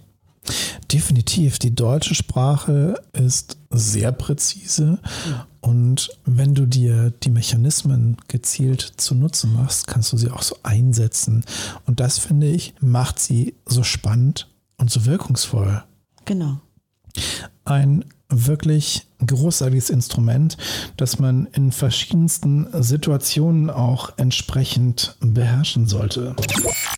Definitiv. 0.92 1.60
Die 1.60 1.76
deutsche 1.76 2.16
Sprache 2.16 2.96
ist 3.12 3.58
sehr 3.70 4.14
präzise. 4.14 5.00
Und 5.68 6.10
wenn 6.24 6.56
du 6.56 6.66
dir 6.66 7.12
die 7.12 7.30
Mechanismen 7.30 8.16
gezielt 8.30 8.94
zunutze 8.96 9.48
machst, 9.48 9.86
kannst 9.86 10.14
du 10.14 10.18
sie 10.18 10.32
auch 10.32 10.42
so 10.42 10.56
einsetzen. 10.64 11.44
Und 11.86 12.00
das, 12.00 12.20
finde 12.20 12.48
ich, 12.48 12.74
macht 12.80 13.20
sie 13.20 13.54
so 13.66 13.84
spannend 13.84 14.50
und 14.78 14.90
so 14.90 15.06
wirkungsvoll. 15.06 15.84
Genau. 16.24 16.62
Ein 17.66 18.06
wirklich 18.30 19.07
großartiges 19.26 19.90
Instrument, 19.90 20.58
das 20.96 21.20
man 21.20 21.48
in 21.54 21.72
verschiedensten 21.72 22.68
Situationen 22.82 23.70
auch 23.70 24.14
entsprechend 24.18 25.16
beherrschen 25.20 25.88
sollte. 25.88 26.36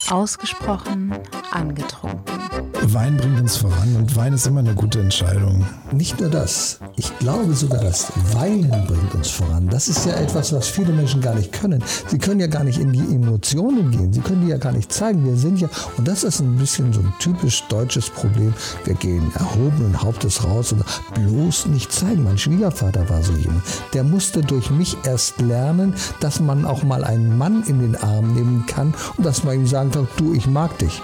Ausgesprochen 0.10 1.14
angetrunken. 1.52 2.40
Wein 2.82 3.18
bringt 3.18 3.40
uns 3.40 3.58
voran 3.58 3.96
und 3.96 4.16
Wein 4.16 4.34
ist 4.34 4.48
immer 4.48 4.60
eine 4.60 4.74
gute 4.74 5.00
Entscheidung. 5.00 5.66
Nicht 5.92 6.20
nur 6.20 6.30
das, 6.30 6.80
ich 6.96 7.18
glaube 7.20 7.54
sogar, 7.54 7.82
das 7.82 8.12
Weinen 8.34 8.88
bringt 8.88 9.14
uns 9.14 9.30
voran. 9.30 9.68
Das 9.68 9.88
ist 9.88 10.06
ja 10.06 10.14
etwas, 10.14 10.52
was 10.54 10.68
viele 10.68 10.92
Menschen 10.92 11.22
gar 11.22 11.36
nicht 11.36 11.52
können. 11.52 11.84
Sie 12.08 12.18
können 12.18 12.40
ja 12.40 12.48
gar 12.48 12.64
nicht 12.64 12.80
in 12.80 12.92
die 12.92 13.00
Emotionen 13.00 13.92
gehen, 13.92 14.12
sie 14.12 14.22
können 14.22 14.42
die 14.42 14.52
ja 14.52 14.58
gar 14.58 14.72
nicht 14.72 14.92
zeigen. 14.92 15.26
Wir 15.26 15.36
sind 15.36 15.60
ja, 15.60 15.70
und 15.98 16.08
das 16.08 16.24
ist 16.24 16.40
ein 16.40 16.58
bisschen 16.58 16.92
so 16.92 17.02
ein 17.02 17.14
typisch 17.20 17.64
deutsches 17.70 18.10
Problem, 18.10 18.54
wir 18.86 18.96
gehen 18.96 19.32
erhobenen 19.36 20.02
Hauptes 20.02 20.44
raus 20.44 20.74
und 20.74 20.84
bloß 21.14 21.68
nicht 21.68 21.92
zeigen. 21.92 22.09
Mein 22.18 22.38
Schwiegervater 22.38 23.08
war 23.10 23.22
so 23.22 23.34
jemand, 23.34 23.64
der 23.94 24.04
musste 24.04 24.42
durch 24.42 24.72
mich 24.72 24.98
erst 25.04 25.40
lernen, 25.40 25.94
dass 26.20 26.40
man 26.40 26.66
auch 26.66 26.84
mal 26.84 27.04
einen 27.04 27.38
Mann 27.38 27.64
in 27.64 27.80
den 27.80 27.96
Arm 27.96 28.34
nehmen 28.34 28.66
kann 28.66 28.94
und 29.18 29.26
dass 29.26 29.44
man 29.44 29.56
ihm 29.56 29.68
sagen 29.68 29.92
kann, 29.92 30.08
du, 30.18 30.34
ich 30.34 30.48
mag 30.48 30.78
dich. 30.80 31.02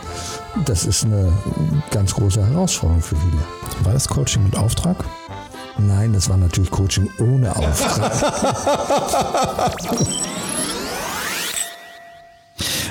Das 0.65 0.85
ist 0.85 1.05
eine 1.05 1.31
ganz 1.91 2.13
große 2.13 2.45
Herausforderung 2.45 3.01
für 3.01 3.15
viele. 3.15 3.41
War 3.83 3.93
das 3.93 4.07
Coaching 4.07 4.43
mit 4.43 4.57
Auftrag? 4.57 4.97
Nein, 5.77 6.13
das 6.13 6.29
war 6.29 6.37
natürlich 6.37 6.71
Coaching 6.71 7.09
ohne 7.19 7.55
Auftrag. 7.55 8.11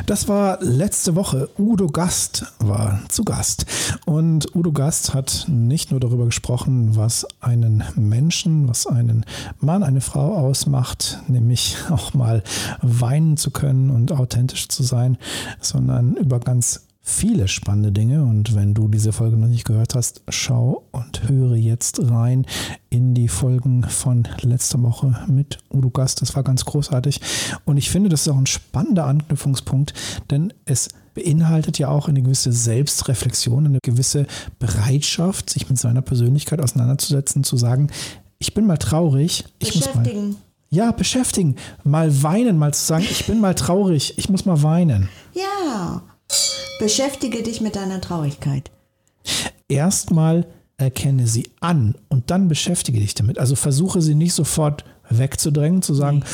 Das 0.07 0.29
war 0.29 0.59
letzte 0.61 1.15
Woche. 1.15 1.49
Udo 1.59 1.87
Gast 1.87 2.53
war 2.59 3.01
zu 3.09 3.25
Gast. 3.25 3.65
Und 4.05 4.55
Udo 4.55 4.71
Gast 4.71 5.15
hat 5.15 5.47
nicht 5.49 5.93
nur 5.93 6.01
darüber 6.01 6.27
gesprochen, 6.27 6.95
was 6.95 7.27
einen 7.41 7.83
Menschen, 7.97 8.69
was 8.69 8.87
einen 8.87 9.25
Mann, 9.61 9.83
eine 9.83 10.03
Frau 10.03 10.35
ausmacht, 10.37 11.21
nämlich 11.27 11.79
auch 11.89 12.13
mal 12.13 12.43
weinen 12.83 13.39
zu 13.39 13.51
können 13.51 13.89
und 13.89 14.13
authentisch 14.13 14.69
zu 14.69 14.83
sein, 14.83 15.17
sondern 15.61 16.17
über 16.17 16.39
ganz 16.39 16.84
viele 17.07 17.49
spannende 17.49 17.93
Dinge. 17.93 18.25
Und 18.25 18.55
wenn 18.57 18.73
du 18.73 18.89
diese 18.89 19.13
Folge 19.13 19.37
noch 19.37 19.47
nicht 19.47 19.67
gehört 19.67 19.95
hast, 19.95 20.23
schau 20.31 20.85
und 20.91 21.29
höre 21.29 21.55
jetzt 21.55 22.01
rein 22.11 22.47
in 22.89 23.15
die 23.15 23.29
Folgen 23.29 23.85
von 23.85 24.27
letzter 24.41 24.83
Woche 24.83 25.15
mit 25.29 25.59
Udo 25.71 25.91
Gast. 25.91 26.23
Das 26.23 26.35
war 26.35 26.43
ganz 26.43 26.65
großartig. 26.65 27.21
Und 27.67 27.77
ich 27.77 27.91
finde, 27.91 28.09
das 28.09 28.23
ist 28.23 28.29
auch 28.29 28.39
ein 28.39 28.47
spannender 28.47 29.05
Anknüpfungspunkt, 29.05 29.93
denn 30.31 30.55
es 30.65 30.89
beinhaltet 31.13 31.79
ja 31.79 31.89
auch 31.89 32.09
eine 32.09 32.23
gewisse 32.23 32.53
Selbstreflexion, 32.53 33.67
eine 33.67 33.79
gewisse 33.85 34.27
Bereitschaft, 34.59 35.51
sich 35.51 35.69
mit 35.69 35.79
seiner 35.79 36.03
Persönlichkeit 36.03 36.61
auseinanderzusetzen, 36.61 37.45
zu 37.45 37.59
sagen, 37.59 37.91
ich 38.39 38.55
bin 38.55 38.67
mal 38.67 38.79
traurig, 38.79 39.45
ich 39.59 39.75
muss 39.75 39.95
mal. 39.95 40.35
Ja, 40.71 40.91
beschäftigen, 40.91 41.55
mal 41.85 42.23
weinen, 42.25 42.59
mal 42.59 42.75
zu 42.75 42.85
sagen, 42.85 43.05
ich 43.09 43.27
bin 43.27 43.41
mal 43.41 43.55
traurig, 43.55 44.15
ich 44.17 44.29
muss 44.29 44.45
mal 44.45 44.65
weinen. 44.65 45.09
Ja, 45.33 46.03
Beschäftige 46.79 47.43
dich 47.43 47.61
mit 47.61 47.77
deiner 47.77 48.01
Traurigkeit. 48.01 48.71
Erstmal 49.69 50.47
erkenne 50.77 51.27
sie 51.27 51.51
an 51.61 51.95
und 52.09 52.31
dann 52.31 52.49
beschäftige 52.49 53.01
dich 53.01 53.15
damit. 53.15 53.39
Also 53.39 53.57
versuche 53.57 54.03
sie 54.03 54.15
nicht 54.15 54.35
sofort 54.35 54.85
wegzudrängen, 55.09 55.83
zu 55.83 55.95
sagen, 55.95 56.25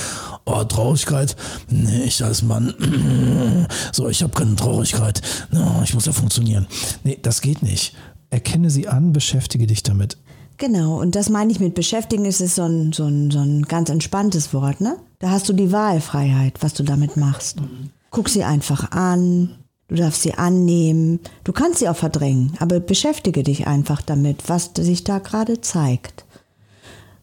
oh, 0.44 0.64
Traurigkeit, 0.64 1.36
nee, 1.68 2.04
ich 2.04 2.24
als 2.24 2.42
Mann, 2.42 2.74
so, 3.92 4.08
ich 4.08 4.22
habe 4.22 4.32
keine 4.32 4.56
Traurigkeit, 4.56 5.20
no, 5.50 5.80
ich 5.84 5.94
muss 5.94 6.06
ja 6.06 6.12
funktionieren. 6.12 6.66
Nee, 7.04 7.18
das 7.20 7.40
geht 7.40 7.62
nicht. 7.62 7.94
Erkenne 8.30 8.70
sie 8.70 8.88
an, 8.88 9.12
beschäftige 9.12 9.66
dich 9.66 9.82
damit. 9.82 10.16
Genau, 10.56 11.00
und 11.00 11.14
das 11.14 11.30
meine 11.30 11.50
ich 11.50 11.58
mit 11.58 11.74
beschäftigen, 11.74 12.24
ist 12.26 12.40
es 12.40 12.54
so 12.54 12.62
ein, 12.62 12.92
so 12.92 13.04
ein, 13.04 13.30
so 13.30 13.40
ein 13.40 13.62
ganz 13.62 13.88
entspanntes 13.88 14.52
Wort, 14.52 14.80
ne? 14.80 14.96
Da 15.18 15.30
hast 15.30 15.48
du 15.48 15.52
die 15.52 15.72
Wahlfreiheit, 15.72 16.62
was 16.62 16.74
du 16.74 16.82
damit 16.82 17.16
machst. 17.16 17.58
Guck 18.10 18.28
sie 18.28 18.44
einfach 18.44 18.90
an, 18.92 19.50
Du 19.90 19.96
darfst 19.96 20.22
sie 20.22 20.34
annehmen. 20.34 21.18
Du 21.42 21.52
kannst 21.52 21.80
sie 21.80 21.88
auch 21.88 21.96
verdrängen, 21.96 22.52
aber 22.60 22.78
beschäftige 22.78 23.42
dich 23.42 23.66
einfach 23.66 24.00
damit, 24.02 24.48
was 24.48 24.70
sich 24.78 25.02
da 25.02 25.18
gerade 25.18 25.60
zeigt. 25.60 26.24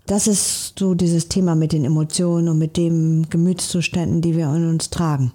Das 0.05 0.27
ist 0.27 0.77
so 0.77 0.93
dieses 0.93 1.29
Thema 1.29 1.55
mit 1.55 1.71
den 1.71 1.85
Emotionen 1.85 2.49
und 2.49 2.57
mit 2.57 2.75
den 2.75 3.29
Gemütszuständen, 3.29 4.21
die 4.21 4.35
wir 4.35 4.53
in 4.53 4.67
uns 4.67 4.89
tragen. 4.89 5.31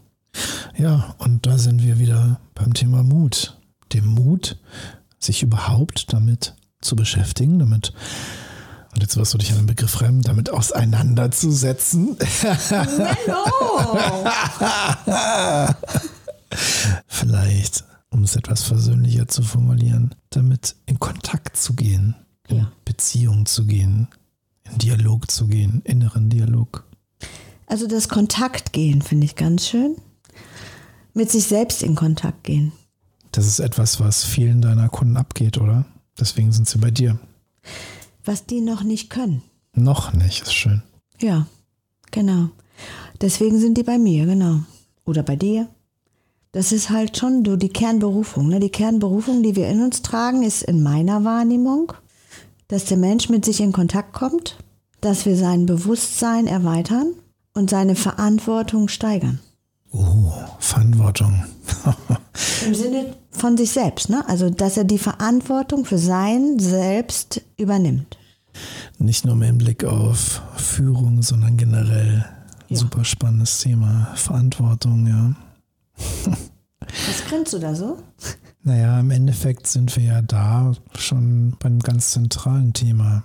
Ja, 0.77 1.15
und 1.19 1.47
da 1.47 1.57
sind 1.57 1.83
wir 1.83 1.99
wieder 1.99 2.39
beim 2.55 2.75
Thema 2.75 3.03
Mut. 3.03 3.59
Dem 3.95 4.09
Mut, 4.09 4.59
sich 5.19 5.43
überhaupt 5.43 6.13
damit 6.13 6.55
zu 6.83 6.97
beschäftigen, 6.97 7.59
damit 7.59 7.95
und 8.95 9.01
jetzt 9.01 9.17
wirst 9.17 9.33
du 9.33 9.39
dich 9.39 9.51
an 9.53 9.57
den 9.57 9.67
Begriff 9.67 9.93
fremd, 9.93 10.29
damit 10.29 10.51
auseinanderzusetzen. 10.51 12.19
Mello! 12.99 13.97
Vielleicht, 17.07 17.85
um 18.11 18.23
es 18.25 18.37
etwas 18.37 18.63
versöhnlicher 18.63 19.29
zu 19.29 19.43
formulieren, 19.43 20.15
damit 20.31 20.77
in 20.87 20.99
Kontakt 20.99 21.57
zu 21.57 21.75
gehen, 21.75 22.15
in 22.49 22.59
ja. 22.59 22.73
Beziehung 22.85 23.47
zu 23.47 23.67
gehen, 23.67 24.09
in 24.65 24.79
Dialog 24.79 25.31
zu 25.31 25.47
gehen, 25.47 25.83
inneren 25.85 26.31
Dialog. 26.31 26.85
Also 27.67 27.87
das 27.87 28.09
Kontaktgehen 28.09 29.03
finde 29.03 29.25
ich 29.25 29.37
ganz 29.37 29.67
schön. 29.67 29.97
Mit 31.15 31.31
sich 31.31 31.45
selbst 31.45 31.83
in 31.83 31.95
Kontakt 31.95 32.45
gehen. 32.45 32.73
Das 33.33 33.47
ist 33.47 33.61
etwas, 33.61 34.01
was 34.01 34.25
vielen 34.25 34.61
deiner 34.61 34.89
Kunden 34.89 35.17
abgeht, 35.17 35.59
oder? 35.59 35.87
Deswegen 36.19 36.53
sind 36.53 36.69
sie 36.69 36.79
bei 36.79 36.91
dir. 36.91 37.19
Was 38.25 38.47
die 38.47 38.61
noch 38.61 38.83
nicht 38.83 39.11
können. 39.11 39.43
Noch 39.75 40.13
nicht, 40.13 40.43
ist 40.43 40.55
schön. 40.55 40.83
Ja, 41.21 41.47
genau. 42.11 42.51
Deswegen 43.21 43.59
sind 43.59 43.79
die 43.79 43.83
bei 43.83 43.99
mir, 43.99 44.27
genau. 44.27 44.61
Oder 45.05 45.23
bei 45.23 45.37
dir. 45.37 45.69
Das 46.53 46.71
ist 46.71 46.91
halt 46.91 47.17
schon 47.17 47.45
so 47.47 47.57
die 47.57 47.71
Kernberufung. 47.71 48.49
Ne? 48.49 48.61
Die 48.61 48.69
Kernberufung, 48.69 49.43
die 49.43 49.57
wir 49.57 49.69
in 49.69 49.83
uns 49.83 50.03
tragen, 50.03 50.43
ist 50.43 50.63
in 50.63 50.83
meiner 50.83 51.25
Wahrnehmung, 51.25 51.95
dass 52.69 52.85
der 52.85 52.99
Mensch 52.99 53.31
mit 53.31 53.45
sich 53.47 53.61
in 53.61 53.73
Kontakt 53.73 54.13
kommt, 54.13 54.59
dass 55.01 55.25
wir 55.25 55.37
sein 55.37 55.65
Bewusstsein 55.65 56.47
erweitern 56.47 57.15
und 57.55 57.71
seine 57.71 57.95
Verantwortung 57.95 58.89
steigern. 58.89 59.41
Oh, 59.93 60.31
Verantwortung. 60.59 61.45
Im 62.67 62.75
Sinne 62.75 63.17
von 63.31 63.57
sich 63.57 63.71
selbst, 63.73 64.09
ne? 64.11 64.27
Also, 64.29 64.49
dass 64.51 64.77
er 64.77 64.85
die 64.85 64.99
Verantwortung 64.99 65.85
für 65.85 65.99
sein 65.99 66.59
Selbst 66.59 67.43
übernimmt. 67.59 68.19
Nicht 68.99 69.25
nur 69.25 69.37
mit 69.37 69.57
Blick 69.59 69.85
auf 69.85 70.43
Führung, 70.57 71.23
sondern 71.23 71.57
generell 71.57 72.25
Ja. 72.69 72.77
super 72.77 73.05
spannendes 73.05 73.61
Thema. 73.61 74.09
Verantwortung, 74.15 75.07
ja. 75.07 75.35
Was 75.97 77.25
grinst 77.29 77.53
du 77.53 77.59
da 77.59 77.75
so? 77.75 77.99
Naja, 78.63 79.01
im 79.01 79.11
Endeffekt 79.11 79.67
sind 79.67 79.97
wir 79.97 80.05
ja 80.05 80.23
da 80.23 80.73
schon 80.97 81.57
bei 81.59 81.67
einem 81.67 81.81
ganz 81.81 82.13
zentralen 82.13 82.73
Thema. 82.73 83.25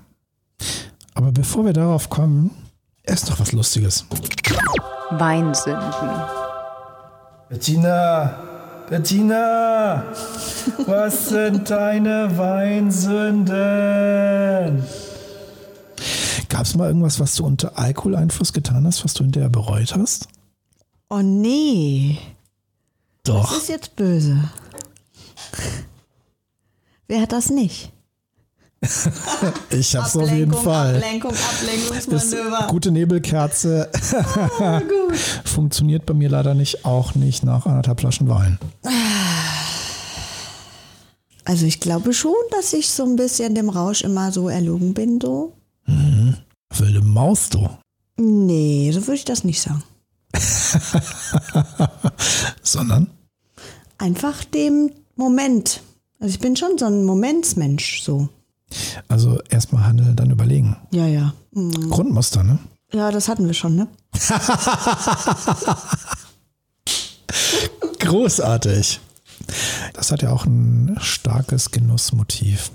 Aber 1.13 1.31
bevor 1.31 1.65
wir 1.65 1.73
darauf 1.73 2.09
kommen, 2.09 2.51
erst 3.03 3.29
noch 3.29 3.39
was 3.39 3.51
Lustiges. 3.51 4.05
Weinsünden. 5.11 5.91
Bettina, 7.49 8.35
Bettina, 8.89 10.03
was 10.85 11.29
sind 11.29 11.69
deine 11.69 12.37
Weinsünden? 12.37 13.55
Gab 16.49 16.61
es 16.63 16.75
mal 16.75 16.87
irgendwas, 16.87 17.19
was 17.19 17.35
du 17.35 17.45
unter 17.45 17.77
Alkoholeinfluss 17.77 18.53
getan 18.53 18.85
hast, 18.87 19.03
was 19.03 19.13
du 19.13 19.23
hinterher 19.23 19.49
bereut 19.49 19.95
hast? 19.95 20.27
Oh 21.09 21.21
nee, 21.21 22.17
das 23.27 23.35
Doch. 23.35 23.57
ist 23.57 23.69
jetzt 23.69 23.95
böse. 23.95 24.37
Wer 27.07 27.21
hat 27.21 27.31
das 27.31 27.49
nicht? 27.49 27.91
Ich 29.71 29.95
hab's 29.95 30.15
auf 30.15 30.29
jeden 30.29 30.53
Fall. 30.53 30.97
Ablenkung, 30.97 31.31
Ist 31.31 31.63
Ablenkungsmanöver. 31.63 32.67
gute 32.69 32.91
Nebelkerze 32.91 33.89
funktioniert 35.45 36.05
bei 36.05 36.13
mir 36.13 36.29
leider 36.29 36.53
nicht, 36.53 36.85
auch 36.85 37.15
nicht 37.15 37.43
nach 37.43 37.65
anderthalb 37.65 37.99
Flaschen 37.99 38.29
Wein. 38.29 38.59
Also 41.43 41.65
ich 41.65 41.79
glaube 41.79 42.13
schon, 42.13 42.35
dass 42.51 42.71
ich 42.73 42.89
so 42.89 43.03
ein 43.03 43.15
bisschen 43.15 43.55
dem 43.55 43.69
Rausch 43.69 44.01
immer 44.03 44.31
so 44.31 44.47
erlogen 44.47 44.93
bin, 44.93 45.19
so. 45.19 45.53
Wilde 45.85 47.01
Maus, 47.01 47.49
du. 47.49 47.67
Nee, 48.17 48.91
so 48.93 49.01
würde 49.07 49.15
ich 49.15 49.25
das 49.25 49.43
nicht 49.43 49.61
sagen. 49.61 49.83
Sondern? 52.61 53.09
Einfach 53.97 54.43
dem 54.45 54.91
Moment. 55.15 55.81
Also 56.19 56.33
ich 56.33 56.39
bin 56.39 56.55
schon 56.55 56.77
so 56.77 56.85
ein 56.85 57.03
Momentsmensch, 57.03 58.01
so. 58.01 58.29
Also 59.07 59.39
erstmal 59.49 59.85
handeln, 59.85 60.15
dann 60.15 60.31
überlegen. 60.31 60.77
Ja, 60.91 61.07
ja. 61.07 61.33
Hm. 61.53 61.89
Grundmuster, 61.89 62.43
ne? 62.43 62.59
Ja, 62.93 63.11
das 63.11 63.27
hatten 63.27 63.45
wir 63.45 63.53
schon, 63.53 63.75
ne? 63.75 63.87
Großartig. 67.99 68.99
Das 69.93 70.11
hat 70.11 70.21
ja 70.21 70.31
auch 70.31 70.45
ein 70.45 70.97
starkes 70.99 71.71
Genussmotiv. 71.71 72.71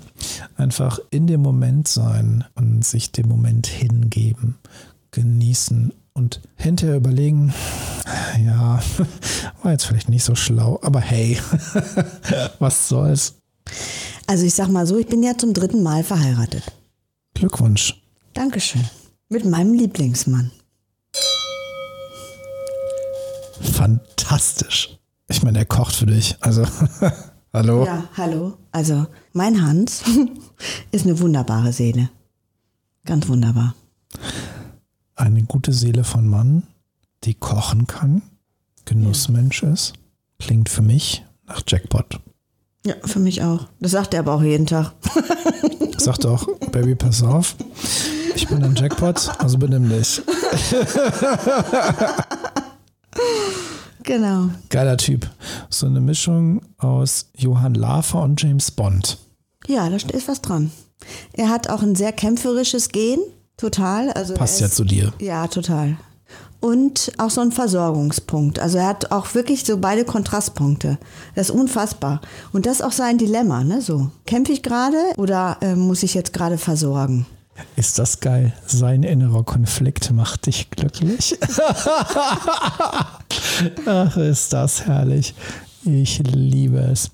Einfach 0.55 0.99
in 1.09 1.27
dem 1.27 1.41
Moment 1.41 1.87
sein 1.87 2.43
und 2.55 2.83
sich 2.85 3.11
dem 3.11 3.27
Moment 3.27 3.67
hingeben, 3.67 4.57
genießen 5.11 5.93
und 6.13 6.41
hinterher 6.55 6.97
überlegen, 6.97 7.53
ja, 8.43 8.79
war 9.61 9.71
jetzt 9.71 9.85
vielleicht 9.85 10.09
nicht 10.09 10.23
so 10.23 10.35
schlau, 10.35 10.79
aber 10.81 10.99
hey, 10.99 11.39
was 12.59 12.87
soll's. 12.87 13.35
Also 14.27 14.45
ich 14.45 14.53
sag 14.53 14.69
mal 14.69 14.87
so, 14.87 14.97
ich 14.97 15.07
bin 15.07 15.23
ja 15.23 15.37
zum 15.37 15.53
dritten 15.53 15.83
Mal 15.83 16.03
verheiratet. 16.03 16.63
Glückwunsch. 17.33 18.01
Dankeschön. 18.33 18.83
Mit 19.29 19.45
meinem 19.45 19.73
Lieblingsmann. 19.73 20.51
Fantastisch. 23.61 24.97
Ich 25.27 25.41
meine, 25.41 25.59
er 25.59 25.65
kocht 25.65 25.95
für 25.95 26.05
dich. 26.05 26.35
Also, 26.41 26.65
hallo? 27.53 27.85
Ja, 27.85 28.03
hallo. 28.15 28.57
Also, 28.71 29.07
mein 29.31 29.65
Hans 29.65 30.03
ist 30.91 31.05
eine 31.05 31.19
wunderbare 31.19 31.73
Seele. 31.73 32.09
Ganz 33.05 33.27
wunderbar. 33.27 33.75
Eine 35.15 35.43
gute 35.43 35.73
Seele 35.73 36.03
von 36.03 36.27
Mann, 36.27 36.63
die 37.23 37.35
kochen 37.35 37.87
kann, 37.87 38.21
Genussmensch 38.85 39.63
ist, 39.63 39.93
klingt 40.39 40.69
für 40.69 40.81
mich 40.81 41.23
nach 41.47 41.61
Jackpot. 41.67 42.19
Ja, 42.85 42.95
für 43.05 43.19
mich 43.19 43.43
auch. 43.43 43.67
Das 43.79 43.91
sagt 43.91 44.13
er 44.13 44.21
aber 44.21 44.33
auch 44.33 44.43
jeden 44.43 44.65
Tag. 44.65 44.93
Sag 45.97 46.17
doch, 46.19 46.47
Baby, 46.71 46.95
pass 46.95 47.23
auf. 47.23 47.55
Ich 48.35 48.47
bin 48.47 48.63
ein 48.63 48.75
Jackpot, 48.75 49.31
also 49.39 49.57
benimm 49.57 49.89
dich. 49.89 50.21
Genau. 54.03 54.49
Geiler 54.69 54.97
Typ. 54.97 55.29
So 55.69 55.85
eine 55.85 56.01
Mischung 56.01 56.61
aus 56.77 57.29
Johann 57.37 57.73
Lafer 57.73 58.21
und 58.21 58.41
James 58.41 58.69
Bond. 58.69 59.17
Ja, 59.65 59.89
da 59.89 59.95
ist 59.95 60.27
was 60.27 60.41
dran. 60.41 60.71
Er 61.31 61.49
hat 61.49 61.69
auch 61.69 61.81
ein 61.81 61.95
sehr 61.95 62.11
kämpferisches 62.11 62.89
Gen. 62.89 63.19
Total. 63.63 64.11
Also 64.11 64.33
Passt 64.33 64.55
er 64.57 64.61
ja 64.61 64.65
ist- 64.67 64.75
zu 64.75 64.83
dir. 64.83 65.13
Ja, 65.19 65.47
total. 65.47 65.95
Und 66.59 67.11
auch 67.17 67.29
so 67.29 67.39
ein 67.41 67.51
Versorgungspunkt. 67.53 68.59
Also 68.59 68.77
er 68.77 68.87
hat 68.87 69.11
auch 69.11 69.33
wirklich 69.35 69.63
so 69.65 69.77
beide 69.77 70.03
Kontrastpunkte. 70.05 70.97
Das 71.35 71.49
ist 71.49 71.55
unfassbar. 71.55 72.19
Und 72.51 72.65
das 72.65 72.79
ist 72.79 72.81
auch 72.83 72.91
sein 72.91 73.17
Dilemma, 73.17 73.63
ne? 73.63 73.81
So. 73.81 74.11
Kämpfe 74.25 74.51
ich 74.53 74.63
gerade 74.63 74.97
oder 75.17 75.57
äh, 75.61 75.75
muss 75.75 76.03
ich 76.03 76.13
jetzt 76.13 76.33
gerade 76.33 76.57
versorgen? 76.57 77.25
Ist 77.75 77.99
das 77.99 78.19
geil? 78.19 78.51
Sein 78.65 79.03
innerer 79.03 79.43
Konflikt 79.43 80.11
macht 80.11 80.45
dich 80.47 80.69
glücklich. 80.71 81.37
Ach, 83.85 84.17
ist 84.17 84.53
das 84.53 84.85
herrlich. 84.85 85.35
Ich 85.85 86.19
liebe 86.25 86.79
es. 86.79 87.11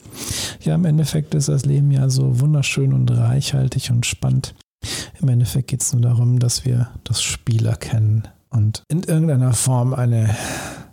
Ja, 0.61 0.75
im 0.75 0.85
Endeffekt 0.85 1.33
ist 1.33 1.49
das 1.49 1.65
Leben 1.65 1.91
ja 1.91 2.09
so 2.09 2.39
wunderschön 2.39 2.93
und 2.93 3.09
reichhaltig 3.11 3.89
und 3.91 4.05
spannend. 4.05 4.53
Im 5.21 5.27
Endeffekt 5.27 5.67
geht 5.67 5.81
es 5.81 5.93
nur 5.93 6.01
darum, 6.01 6.39
dass 6.39 6.65
wir 6.65 6.89
das 7.03 7.21
Spiel 7.21 7.65
erkennen 7.65 8.27
und 8.49 8.83
in 8.87 9.03
irgendeiner 9.03 9.53
Form 9.53 9.93
eine 9.93 10.35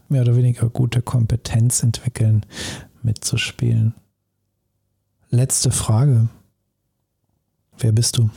mehr 0.08 0.22
oder 0.22 0.36
weniger 0.36 0.68
gute 0.68 1.02
Kompetenz 1.02 1.82
entwickeln, 1.82 2.44
mitzuspielen. 3.02 3.94
Letzte 5.30 5.70
Frage. 5.70 6.28
Wer 7.78 7.92
bist 7.92 8.18
du? 8.18 8.30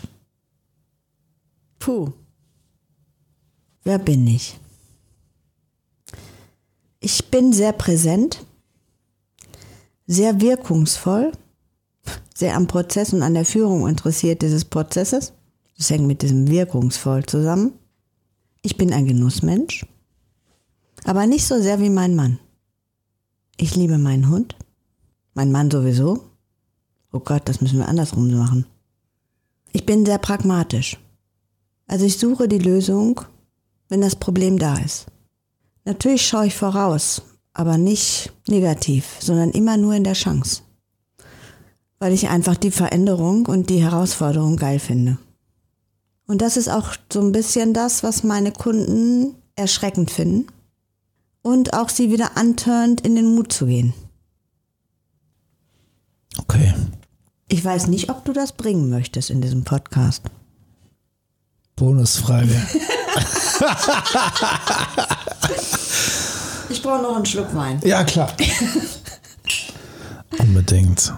Puh. 1.79 2.11
Wer 3.83 3.99
bin 3.99 4.27
ich? 4.27 4.59
Ich 6.99 7.31
bin 7.31 7.53
sehr 7.53 7.71
präsent, 7.71 8.45
sehr 10.05 10.41
wirkungsvoll, 10.41 11.31
sehr 12.35 12.55
am 12.55 12.67
Prozess 12.67 13.13
und 13.13 13.23
an 13.23 13.33
der 13.33 13.45
Führung 13.45 13.87
interessiert 13.87 14.41
dieses 14.41 14.65
Prozesses. 14.65 15.33
Das 15.79 15.89
hängt 15.89 16.05
mit 16.05 16.21
diesem 16.21 16.49
wirkungsvoll 16.49 17.25
zusammen. 17.25 17.71
Ich 18.61 18.75
bin 18.75 18.91
ein 18.91 19.07
Genussmensch, 19.07 19.85
aber 21.05 21.25
nicht 21.25 21.47
so 21.47 21.61
sehr 21.61 21.79
wie 21.79 21.89
mein 21.89 22.17
Mann. 22.17 22.37
Ich 23.55 23.75
liebe 23.77 23.97
meinen 23.97 24.27
Hund, 24.27 24.57
mein 25.33 25.53
Mann 25.53 25.71
sowieso. 25.71 26.25
Oh 27.13 27.21
Gott, 27.21 27.43
das 27.45 27.61
müssen 27.61 27.79
wir 27.79 27.87
andersrum 27.87 28.29
machen. 28.37 28.65
Ich 29.71 29.85
bin 29.85 30.05
sehr 30.05 30.17
pragmatisch. 30.17 30.99
Also 31.87 32.03
ich 32.05 32.17
suche 32.17 32.49
die 32.49 32.59
Lösung, 32.59 33.21
wenn 33.87 34.01
das 34.01 34.17
Problem 34.17 34.59
da 34.59 34.77
ist. 34.79 35.05
Natürlich 35.85 36.27
schaue 36.27 36.47
ich 36.47 36.55
voraus, 36.55 37.21
aber 37.53 37.77
nicht 37.77 38.33
negativ, 38.49 39.15
sondern 39.21 39.51
immer 39.51 39.77
nur 39.77 39.93
in 39.93 40.03
der 40.03 40.13
Chance. 40.13 40.61
Weil 41.99 42.11
ich 42.11 42.27
einfach 42.27 42.57
die 42.57 42.71
Veränderung 42.71 43.45
und 43.45 43.69
die 43.69 43.81
Herausforderung 43.81 44.57
geil 44.57 44.79
finde. 44.79 45.17
Und 46.29 46.43
das 46.43 46.57
ist 46.57 46.69
auch 46.69 46.93
so 47.11 47.21
ein 47.21 47.31
bisschen 47.31 47.73
das, 47.73 48.03
was 48.03 48.23
meine 48.23 48.51
Kunden 48.51 49.33
erschreckend 49.55 50.11
finden. 50.11 50.45
Und 51.41 51.73
auch 51.73 51.89
sie 51.89 52.11
wieder 52.11 52.37
anturnt, 52.37 53.01
in 53.01 53.15
den 53.15 53.33
Mut 53.33 53.51
zu 53.51 53.65
gehen. 53.65 53.95
Okay. 56.37 56.75
Ich 57.47 57.65
weiß 57.65 57.87
nicht, 57.87 58.11
ob 58.11 58.25
du 58.25 58.33
das 58.33 58.51
bringen 58.51 58.91
möchtest 58.91 59.31
in 59.31 59.41
diesem 59.41 59.63
Podcast. 59.63 60.21
Bonusfrage. 61.75 62.61
Ich 66.69 66.83
brauche 66.83 67.01
noch 67.01 67.15
einen 67.15 67.25
Schluck 67.25 67.55
Wein. 67.55 67.81
Ja, 67.83 68.03
klar. 68.03 68.31
Unbedingt. 70.37 71.11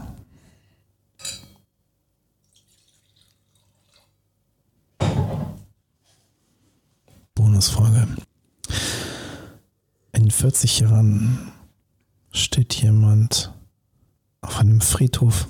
Bonusfrage. 7.41 8.07
In 10.11 10.29
40 10.29 10.81
Jahren 10.81 11.51
steht 12.31 12.75
jemand 12.75 13.51
auf 14.41 14.59
einem 14.59 14.79
Friedhof 14.79 15.47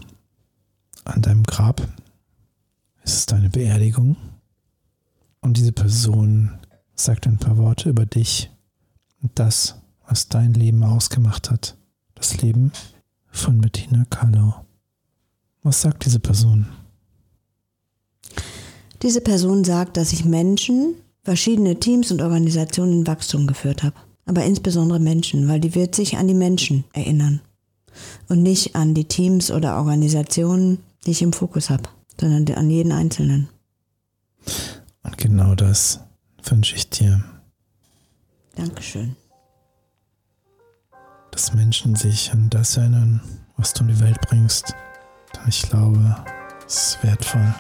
an 1.04 1.22
deinem 1.22 1.44
Grab. 1.44 1.86
Es 3.04 3.18
ist 3.18 3.34
deine 3.34 3.50
Beerdigung. 3.50 4.16
Und 5.42 5.58
diese 5.58 5.74
Person 5.74 6.58
sagt 6.96 7.28
ein 7.28 7.40
paar 7.40 7.58
Worte 7.58 7.90
über 7.90 8.06
dich 8.06 8.50
und 9.22 9.38
das, 9.38 9.76
was 10.08 10.30
dein 10.30 10.54
Leben 10.54 10.86
ausgemacht 10.86 11.52
hat. 11.52 11.76
Das 12.16 12.42
Leben 12.42 12.72
von 13.32 13.60
Bettina 13.60 14.06
Karlau. 14.10 14.66
Was 15.62 15.82
sagt 15.82 16.06
diese 16.06 16.22
Person? 16.22 16.68
Diese 19.02 19.20
Person 19.20 19.66
sagt, 19.66 19.98
dass 19.98 20.14
ich 20.14 20.24
Menschen, 20.24 20.96
verschiedene 21.24 21.80
Teams 21.80 22.12
und 22.12 22.22
Organisationen 22.22 23.02
in 23.02 23.08
Wachstum 23.08 23.48
geführt 23.48 23.84
habe. 23.84 23.96
Aber 24.26 24.44
insbesondere 24.44 25.00
Menschen, 25.00 25.48
weil 25.48 25.60
die 25.60 25.76
wird 25.76 25.96
sich 25.96 26.18
an 26.18 26.28
die 26.28 26.34
Menschen 26.34 26.84
erinnern. 26.94 27.42
Und 28.30 28.42
nicht 28.42 28.76
an 28.76 28.94
die 28.94 29.06
Teams 29.06 29.52
oder 29.52 29.78
Organisationen, 29.78 30.80
die 31.06 31.12
ich 31.12 31.22
im 31.22 31.34
Fokus 31.34 31.70
habe, 31.70 31.84
sondern 32.20 32.56
an 32.56 32.70
jeden 32.70 32.92
Einzelnen. 32.92 33.50
Und 35.04 35.18
genau 35.18 35.56
das 35.56 36.00
wünsche 36.44 36.76
ich 36.76 36.90
dir. 36.90 37.24
Dankeschön. 38.56 39.16
Dass 41.32 41.54
Menschen 41.54 41.96
sich 41.96 42.32
an 42.32 42.50
das 42.50 42.78
erinnern, 42.78 43.22
was 43.58 43.74
du 43.74 43.84
in 43.84 43.90
die 43.90 44.00
Welt 44.00 44.20
bringst. 44.22 44.74
Ich 45.48 45.64
glaube, 45.64 46.16
es 46.68 46.96
ist 46.96 47.04
wertvoll. 47.04 47.54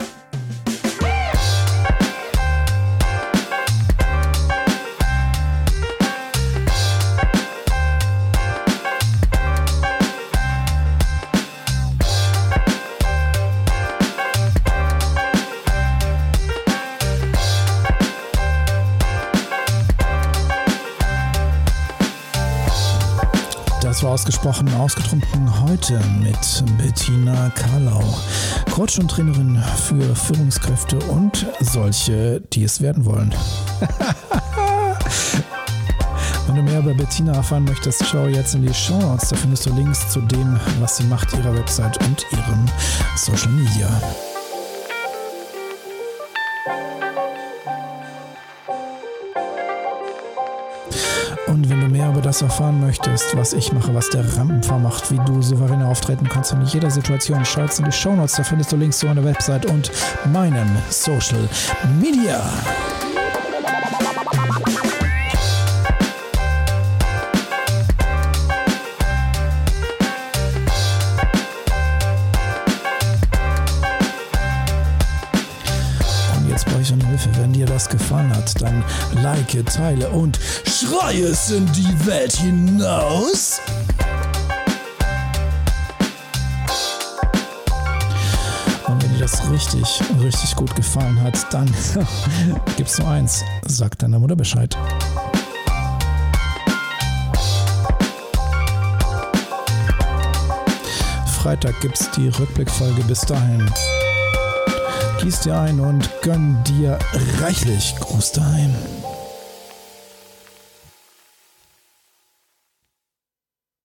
Ausgesprochen 24.11 24.67
ausgetrunken 24.73 25.61
heute 25.61 25.97
mit 26.19 26.37
Bettina 26.77 27.49
Karlau, 27.51 28.03
Coach 28.69 28.99
und 28.99 29.09
Trainerin 29.09 29.57
für 29.87 30.13
Führungskräfte 30.13 30.99
und 31.05 31.47
solche, 31.61 32.41
die 32.51 32.65
es 32.65 32.81
werden 32.81 33.05
wollen. 33.05 33.33
Wenn 36.45 36.55
du 36.57 36.61
mehr 36.61 36.79
über 36.79 36.93
Bettina 36.93 37.35
erfahren 37.35 37.63
möchtest, 37.63 38.05
schau 38.05 38.27
jetzt 38.27 38.53
in 38.53 38.63
die 38.67 38.73
Show 38.73 38.99
Notes. 38.99 39.29
Da 39.29 39.37
findest 39.37 39.65
du 39.65 39.73
Links 39.73 40.09
zu 40.09 40.19
dem, 40.19 40.59
was 40.81 40.97
sie 40.97 41.05
macht, 41.05 41.31
ihrer 41.31 41.55
Website 41.55 41.97
und 42.03 42.25
ihrem 42.33 42.65
Social 43.15 43.51
Media. 43.51 43.87
Das 52.31 52.41
erfahren 52.41 52.79
möchtest, 52.79 53.35
was 53.35 53.51
ich 53.51 53.73
mache, 53.73 53.93
was 53.93 54.09
der 54.09 54.37
Rampenfahr 54.37 54.79
macht, 54.79 55.11
wie 55.11 55.19
du 55.25 55.41
souverän 55.41 55.83
auftreten 55.83 56.29
kannst 56.29 56.53
in 56.53 56.61
jeder 56.61 56.89
Situation, 56.89 57.43
schau 57.43 57.65
in 57.77 57.83
die 57.83 57.91
Show 57.91 58.15
Notes. 58.15 58.37
Da 58.37 58.43
findest 58.43 58.71
du 58.71 58.77
Links 58.77 58.99
zu 58.99 59.05
meiner 59.05 59.25
Website 59.25 59.65
und 59.65 59.91
meinem 60.31 60.77
Social 60.89 61.49
Media. 61.99 62.41
Und 76.81 76.87
jetzt 76.87 76.93
brauche 76.95 76.97
ich 76.99 77.05
eine 77.05 77.07
Hilfe. 77.07 77.29
Wenn 77.41 77.53
dir 77.53 77.65
das 77.65 77.89
gefallen 77.89 78.35
hat, 78.35 78.59
dann 78.61 78.83
like, 79.21 79.65
teile 79.65 80.09
und 80.09 80.39
schrei 80.65 81.19
es 81.19 81.51
in 81.51 81.71
die 81.73 82.05
Welt 82.07 82.33
hinaus. 82.33 83.59
Und 88.87 89.03
wenn 89.03 89.13
dir 89.13 89.19
das 89.19 89.49
richtig, 89.51 90.01
richtig 90.21 90.55
gut 90.55 90.75
gefallen 90.75 91.21
hat, 91.21 91.53
dann 91.53 91.71
gibt's 92.77 92.97
nur 92.97 93.09
eins. 93.09 93.43
Sag 93.67 93.97
deiner 93.99 94.17
Mutter 94.19 94.35
Bescheid. 94.35 94.75
Freitag 101.41 101.79
gibt's 101.81 102.09
die 102.11 102.29
Rückblickfolge. 102.29 103.03
Bis 103.03 103.21
dahin. 103.21 103.71
Gieß 105.21 105.41
dir 105.41 105.59
ein 105.59 105.79
und 105.79 106.09
gönn 106.23 106.63
dir 106.63 106.97
reichlich. 107.39 107.95
Gruß 107.99 108.31
daheim. 108.31 108.73